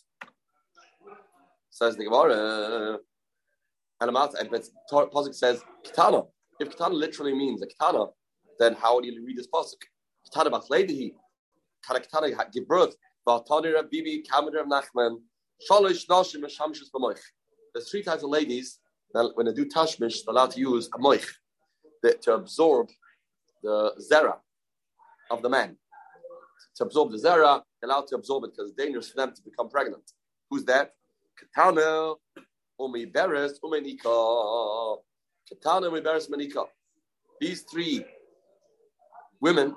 Says 1.71 1.97
the 1.97 2.05
Gemara. 2.05 2.99
And 4.01 4.09
Amat, 4.09 4.35
and 4.39 4.51
Pasuk 4.51 5.35
says, 5.35 5.63
Kitana. 5.85 6.27
If 6.61 6.77
Kitana 6.77 6.93
literally 6.93 7.35
means 7.35 7.63
a 7.63 7.67
Kitana, 7.67 8.11
then 8.59 8.75
how 8.75 8.97
would 8.97 9.05
you 9.05 9.25
read 9.25 9.37
this 9.37 9.49
Pasuk? 9.53 9.83
Kitana 10.29 10.51
Bachleidihi. 10.51 11.13
Can 11.87 11.97
a 11.97 12.01
Kitana 12.01 12.53
give 12.53 12.67
birth? 12.67 12.97
Shalosh 13.27 13.57
Nashim. 16.09 17.19
There's 17.73 17.91
three 17.91 18.03
types 18.03 18.23
of 18.23 18.31
ladies 18.31 18.79
that 19.13 19.33
when 19.35 19.47
they 19.47 19.53
do 19.53 19.67
Tashmish, 19.67 20.25
they're 20.25 20.33
allowed 20.33 20.53
to 20.53 20.61
use 20.61 20.89
a 20.95 20.99
moich 20.99 21.27
to 22.23 22.35
absorb 22.35 22.89
the 23.63 23.93
zera 24.13 24.37
of 25.31 25.43
the 25.43 25.49
man. 25.49 25.77
To 26.77 26.85
absorb 26.85 27.13
the 27.13 27.19
zera, 27.19 27.63
they 27.81 27.87
allowed 27.87 28.07
to 28.09 28.17
absorb 28.17 28.45
it 28.45 28.53
because 28.53 28.71
it's 28.71 28.77
dangerous 28.77 29.11
for 29.11 29.17
them 29.17 29.33
to 29.35 29.43
become 29.43 29.69
pregnant. 29.69 30.03
Who's 30.51 30.65
that? 30.65 30.93
Katana, 31.39 32.15
Umi 32.79 33.07
Beres, 33.07 33.53
Umenika. 33.65 34.99
Katana, 35.49 35.87
Umi 35.87 36.01
Beres, 36.01 36.31
Menika. 36.31 36.67
These 37.41 37.63
three 37.63 38.05
women, 39.41 39.75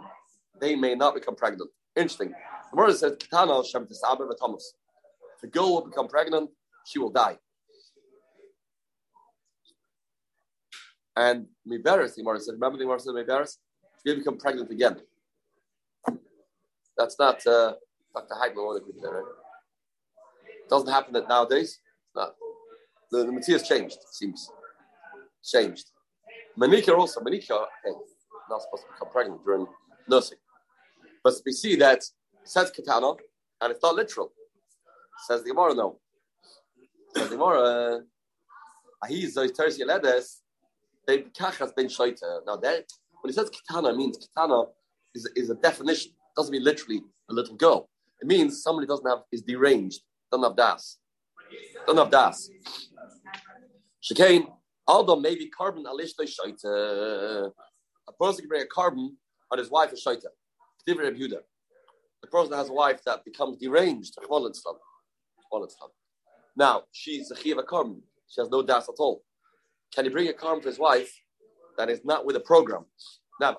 they 0.60 0.76
may 0.76 0.96
not 0.96 1.16
become 1.16 1.36
pregnant. 1.36 1.70
Interesting. 1.96 2.34
The 2.72 2.78
word 2.78 2.96
says, 2.96 3.18
Katana, 3.20 3.64
Shem 3.64 3.86
Tisaber, 3.86 4.30
Thomas. 4.40 4.74
If 5.38 5.44
a 5.44 5.48
girl 5.48 5.74
will 5.74 5.86
become 5.86 6.08
pregnant, 6.08 6.50
she 6.86 7.00
will 7.00 7.12
die. 7.12 7.38
And 11.16 11.48
Miberes, 11.68 12.16
the 12.16 12.22
Gemara 12.22 12.40
said, 12.40 12.54
remember 12.54 12.78
the 12.78 12.84
Gemara 12.84 13.00
said 13.00 13.14
Miberes? 13.14 13.58
She 14.04 14.12
will 14.12 14.20
become 14.20 14.38
pregnant 14.38 14.70
again. 14.70 14.98
That's 16.98 17.18
not 17.20 17.46
uh, 17.46 17.74
Dr. 18.14 18.36
Heidman 18.36 18.80
there, 19.02 19.12
right? 19.12 19.24
It 20.64 20.70
doesn't 20.70 20.90
happen 20.90 21.14
that 21.14 21.28
nowadays. 21.30 21.80
Not. 22.16 22.36
The, 23.12 23.26
the 23.26 23.32
material 23.32 23.64
changed, 23.64 23.96
it 23.96 24.14
seems. 24.14 24.52
Changed. 25.44 25.86
Manika 26.60 26.98
also, 26.98 27.22
Manika, 27.22 27.52
okay, 27.52 27.96
not 28.50 28.62
supposed 28.62 28.84
to 28.84 28.94
become 28.94 29.10
pregnant 29.12 29.44
during 29.44 29.68
nursing. 30.10 30.38
But 31.24 31.36
we 31.46 31.52
see 31.52 31.76
that 31.78 32.02
says 32.48 32.72
katana, 32.72 33.14
and 33.62 33.72
it's 33.72 33.82
not 33.82 33.96
literal. 33.96 34.32
Says 35.26 35.44
the 35.44 35.50
Gemara, 35.50 35.74
no. 35.74 36.00
Says 37.16 37.30
the 37.30 37.36
Gemara, 37.36 37.60
uh, 37.60 38.00
Ahiz, 39.04 39.34
those 39.34 39.52
Terzi 39.52 39.86
Ledes, 39.86 40.42
they 41.08 41.20
kachas 41.20 41.76
ben 41.76 41.88
shaita. 41.88 42.46
Now, 42.46 42.58
that, 42.58 42.86
when 43.22 43.32
he 43.32 43.34
says 43.34 43.50
katana, 43.50 43.96
means 43.96 44.18
katana 44.18 44.64
is, 45.16 45.30
is 45.36 45.50
a 45.50 45.56
definition 45.56 46.12
doesn't 46.36 46.52
mean 46.52 46.64
literally 46.64 47.02
a 47.30 47.34
little 47.34 47.56
girl. 47.56 47.90
It 48.22 48.28
means 48.28 48.62
somebody 48.62 48.88
doesn't 48.88 49.08
have 49.08 49.24
is 49.32 49.42
deranged, 49.42 50.02
doesn't 50.32 50.44
have 50.44 50.56
das, 50.56 51.00
doesn't 51.86 51.98
have 51.98 52.12
das. 52.12 52.50
Shekain, 54.04 54.48
although 54.88 55.16
maybe 55.16 55.50
carbon 55.50 55.86
alishta 55.86 56.22
shaita. 56.22 57.52
A 58.10 58.14
person 58.14 58.42
can 58.42 58.50
bring 58.50 58.62
a 58.62 58.68
carbon 58.68 59.18
on 59.52 59.58
his 59.58 59.70
wife 59.70 59.92
is 59.92 60.04
shaita. 60.06 60.28
The 62.28 62.38
person 62.38 62.54
has 62.58 62.70
a 62.70 62.74
wife 62.74 63.02
that 63.06 63.24
becomes 63.24 63.58
deranged. 63.58 64.18
Now 66.58 66.84
she's 66.92 67.32
a 67.32 67.36
chiva 67.36 67.66
carbon. 67.66 68.02
She 68.28 68.42
has 68.42 68.50
no 68.50 68.62
das 68.62 68.90
at 68.90 68.96
all. 69.00 69.24
Can 69.96 70.04
he 70.04 70.12
bring 70.12 70.28
a 70.28 70.34
carbon 70.34 70.62
for 70.62 70.68
his 70.68 70.78
wife 70.78 71.10
that 71.78 71.90
is 71.90 72.02
not 72.04 72.26
with 72.26 72.36
a 72.36 72.42
program? 72.42 72.84
Now, 73.40 73.58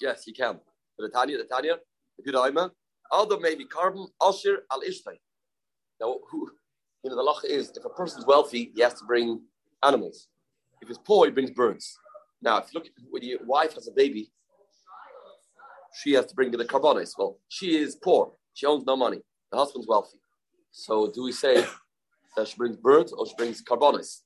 yes, 0.00 0.24
he 0.24 0.32
can. 0.32 0.58
The 0.98 1.08
Tanya, 1.08 1.38
the 1.38 1.44
Tanya, 1.44 1.76
the 2.18 2.32
Yudaima, 2.32 2.70
although 3.12 3.38
maybe 3.38 3.64
carbon, 3.66 4.08
Ashir 4.20 4.62
al 4.72 4.80
Ishtai. 4.80 5.16
Now, 6.00 6.18
who, 6.28 6.50
you 7.04 7.10
know, 7.10 7.16
the 7.16 7.22
law 7.22 7.38
is 7.44 7.70
if 7.76 7.84
a 7.84 7.88
person's 7.88 8.26
wealthy, 8.26 8.72
he 8.74 8.82
has 8.82 8.94
to 8.94 9.04
bring 9.04 9.40
animals. 9.84 10.26
If 10.82 10.88
he's 10.88 10.98
poor, 10.98 11.26
he 11.26 11.30
brings 11.30 11.52
birds. 11.52 11.96
Now, 12.42 12.58
if 12.58 12.72
you 12.72 12.80
look, 12.80 12.86
at 12.86 12.92
when 13.10 13.22
your 13.22 13.44
wife 13.44 13.74
has 13.74 13.86
a 13.86 13.92
baby, 13.92 14.32
she 16.02 16.12
has 16.12 16.26
to 16.26 16.34
bring 16.34 16.50
the 16.50 16.64
carbonis. 16.64 17.12
Well, 17.16 17.38
she 17.48 17.76
is 17.76 17.96
poor. 17.96 18.32
She 18.52 18.66
owns 18.66 18.84
no 18.84 18.96
money. 18.96 19.20
The 19.50 19.58
husband's 19.58 19.88
wealthy. 19.88 20.18
So, 20.70 21.10
do 21.10 21.22
we 21.22 21.32
say 21.32 21.64
that 22.36 22.48
she 22.48 22.56
brings 22.56 22.76
birds 22.76 23.12
or 23.12 23.26
she 23.26 23.34
brings 23.36 23.62
carbonis? 23.62 24.22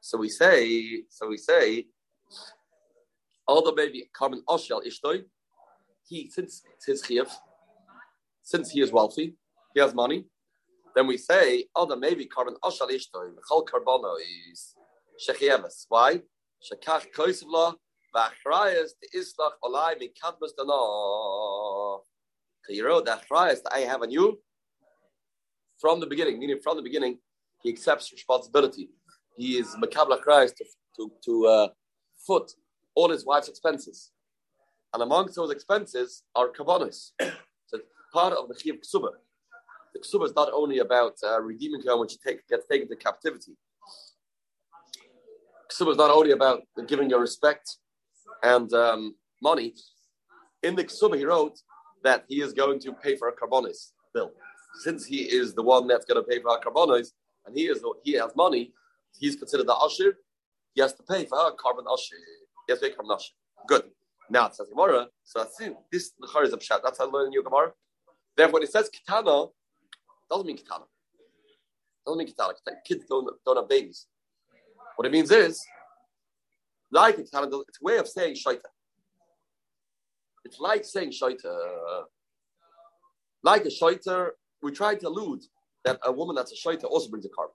So 0.00 0.18
we 0.18 0.28
say, 0.28 1.04
so 1.08 1.28
we 1.28 1.36
say, 1.36 1.86
although 3.46 3.72
maybe 3.72 4.10
carbon 4.12 4.42
oshel 4.48 4.84
ishtoi, 4.84 5.22
he 6.08 6.28
since 6.28 6.62
it's 6.74 6.86
his 6.86 7.02
chiyuv, 7.04 7.30
since 8.42 8.70
he 8.70 8.80
is 8.80 8.90
wealthy, 8.90 9.36
he 9.74 9.80
has 9.80 9.94
money, 9.94 10.24
then 10.96 11.06
we 11.06 11.16
say, 11.16 11.66
although 11.74 11.96
maybe 11.96 12.26
carbon 12.26 12.56
ashal 12.64 12.90
ishtoi, 12.90 13.30
mechal 13.32 13.64
carbono 13.64 14.16
is 14.52 14.74
shechieves. 15.24 15.86
Why? 15.88 16.20
Shekach 16.68 17.06
koisivla 17.16 17.74
v'achrayas 18.14 18.90
the 19.00 19.18
islach 19.18 19.52
olai 19.64 19.94
mikadmas 19.94 20.52
dana. 20.56 22.02
You 22.68 22.84
know 22.84 23.00
that 23.00 23.22
achrayas 23.22 23.62
that 23.62 23.72
I 23.72 23.80
have 23.80 24.02
on 24.02 24.10
you 24.10 24.40
from 25.80 26.00
the 26.00 26.06
beginning, 26.06 26.38
meaning 26.38 26.60
from 26.62 26.76
the 26.76 26.82
beginning, 26.82 27.18
he 27.62 27.70
accepts 27.70 28.12
responsibility. 28.12 28.88
He 29.36 29.58
is 29.58 29.74
makabla 29.82 30.22
achrayas 30.22 30.54
to 30.56 30.64
to 30.96 31.12
to 31.24 31.46
uh, 31.46 31.68
foot 32.26 32.52
all 32.94 33.10
his 33.10 33.24
wife's 33.24 33.48
expenses. 33.48 34.12
And 34.94 35.02
amongst 35.02 35.34
those 35.34 35.50
expenses 35.50 36.22
are 36.34 36.48
kavanos. 36.48 37.10
So 37.66 37.78
part 38.12 38.34
of 38.34 38.48
the 38.48 38.54
chiv 38.60 38.76
ksuba. 38.84 39.12
The 39.94 40.00
ksuba 40.00 40.26
is 40.26 40.34
not 40.34 40.50
only 40.52 40.78
about 40.80 41.14
uh, 41.24 41.40
redeeming 41.40 41.80
her 41.86 41.96
when 41.96 42.06
she 42.06 42.18
take, 42.18 42.46
gets 42.46 42.66
taken 42.66 42.86
to 42.88 42.96
captivity. 42.96 43.52
Ksuba 45.72 45.92
is 45.92 45.96
not 45.96 46.10
only 46.10 46.32
about 46.32 46.60
giving 46.86 47.08
your 47.08 47.20
respect 47.20 47.78
and 48.42 48.72
um, 48.72 49.14
money. 49.42 49.74
In 50.62 50.76
the 50.76 50.84
ksuba, 50.84 51.16
he 51.16 51.24
wrote 51.24 51.58
that 52.04 52.24
he 52.28 52.40
is 52.40 52.52
going 52.52 52.78
to 52.80 52.92
pay 52.92 53.16
for 53.16 53.28
a 53.28 53.32
carbonis 53.32 53.92
bill. 54.14 54.32
Since 54.80 55.04
he 55.06 55.22
is 55.22 55.54
the 55.54 55.62
one 55.62 55.86
that's 55.86 56.04
going 56.04 56.22
to 56.22 56.28
pay 56.28 56.40
for 56.40 56.50
our 56.50 56.60
carbonis, 56.60 57.08
and 57.46 57.56
he 57.56 57.64
is 57.64 57.82
he 58.04 58.12
has 58.12 58.34
money, 58.36 58.72
he's 59.18 59.36
considered 59.36 59.66
the 59.66 59.74
usher. 59.74 60.18
He 60.74 60.80
has 60.80 60.94
to 60.94 61.02
pay 61.02 61.26
for 61.26 61.36
her 61.36 61.50
carbon 61.52 61.84
usher. 61.90 62.16
He 62.66 62.72
has 62.72 62.80
to 62.80 62.88
pay 62.88 62.94
carbon 62.94 63.12
usher. 63.12 63.32
Good. 63.66 63.84
Now 64.30 64.46
it 64.46 64.54
says 64.54 64.68
Gemara. 64.68 65.08
So 65.24 65.40
that's 65.40 65.60
it. 65.60 65.76
This 65.90 66.12
Lachar 66.22 66.44
is 66.44 66.52
a 66.52 66.56
pshat. 66.56 66.80
That's 66.82 66.98
how 66.98 67.08
I 67.08 67.10
learn 67.10 67.32
your 67.32 67.42
Gemara. 67.42 67.72
Therefore, 68.36 68.54
when 68.54 68.62
it 68.62 68.72
says 68.72 68.88
kitana, 68.88 69.50
doesn't 70.30 70.46
mean 70.46 70.56
kitana. 70.56 70.84
Doesn't 72.06 72.18
mean 72.18 72.28
kitana. 72.28 72.52
Kids 72.86 73.04
don't, 73.08 73.28
don't 73.44 73.56
have 73.56 73.68
babies. 73.68 74.06
What 74.96 75.06
it 75.06 75.12
means 75.12 75.30
is, 75.30 75.62
like 76.92 77.18
it's 77.18 77.30
kitana, 77.30 77.46
it's 77.68 77.78
a 77.80 77.84
way 77.84 77.96
of 77.96 78.06
saying 78.06 78.34
shaita. 78.34 78.60
It's 80.44 80.60
like 80.60 80.84
saying 80.84 81.10
shaita. 81.10 82.04
Like 83.42 83.64
a 83.64 83.68
shaita, 83.68 84.28
we 84.62 84.70
try 84.72 84.94
to 84.94 85.08
allude 85.08 85.40
that 85.84 85.98
a 86.04 86.12
woman 86.12 86.36
that's 86.36 86.52
a 86.52 86.68
shaita 86.68 86.84
also 86.84 87.08
brings 87.08 87.26
a 87.26 87.30
korban. 87.30 87.54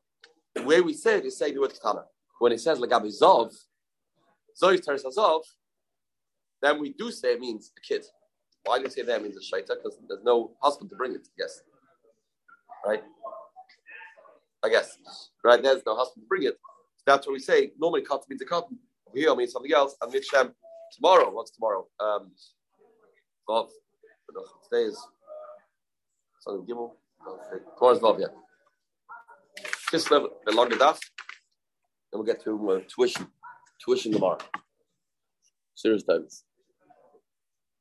The 0.56 0.63
way 0.63 0.82
we 0.82 0.93
say 0.93 1.17
it 1.19 1.26
is 1.26 1.38
saying 1.38 1.54
the 1.54 1.62
word 1.62 1.73
katana. 1.73 2.06
When 2.39 2.52
it 2.52 2.60
says 2.60 2.80
lagabi 2.80 3.13
zov, 3.21 3.54
zois 4.62 4.82
teres 4.84 5.06
zov, 5.17 5.43
then 6.62 6.80
we 6.80 6.93
do 6.93 7.12
say 7.12 7.34
it 7.34 7.39
means 7.39 7.71
a 7.78 7.82
kid. 7.82 8.04
Why 8.65 8.80
do 8.80 8.86
you 8.86 8.89
say 8.89 9.04
that 9.04 9.21
means 9.21 9.38
a 9.38 9.56
shaita? 9.56 9.69
Because 9.69 9.97
there's 10.08 10.23
no 10.23 10.52
husband 10.62 10.89
to 10.89 10.95
bring 10.95 11.13
it. 11.13 11.28
Yes, 11.38 11.62
right. 12.86 13.04
I 14.63 14.69
guess 14.69 14.97
right. 15.43 15.62
There's 15.62 15.84
no 15.86 15.95
husband 15.95 16.23
to 16.23 16.28
bring 16.28 16.43
it. 16.43 16.58
That's 17.06 17.26
what 17.28 17.34
we 17.34 17.39
say. 17.39 17.71
Normally, 17.80 18.02
cotton 18.02 18.26
means 18.30 18.41
a 18.41 18.45
cotton. 18.45 18.78
Over 19.10 19.17
here 19.17 19.36
means 19.36 19.52
something 19.52 19.72
else. 19.74 19.96
And 20.02 20.13
Mikshem 20.13 20.54
tomorrow. 20.96 21.30
What's 21.32 21.52
tomorrow? 21.52 21.88
Um, 22.00 22.32
Vav. 23.50 23.70
Today 24.70 24.84
is 24.84 25.08
Sunday 26.39 26.72
Gimel. 26.72 26.91
Tomorrow's 27.78 28.00
Vav. 28.00 28.20
Yeah. 28.20 28.28
This 29.91 30.12
level, 30.12 30.30
the 30.46 30.52
longer 30.52 30.76
daf. 30.76 31.00
Then 32.12 32.20
we'll 32.20 32.24
get 32.24 32.43
to 32.43 32.72
uh, 32.72 32.80
tuition. 32.93 33.28
Tuition 33.84 34.12
tomorrow. 34.12 34.39
Serious 35.76 36.04
times. 36.04 36.43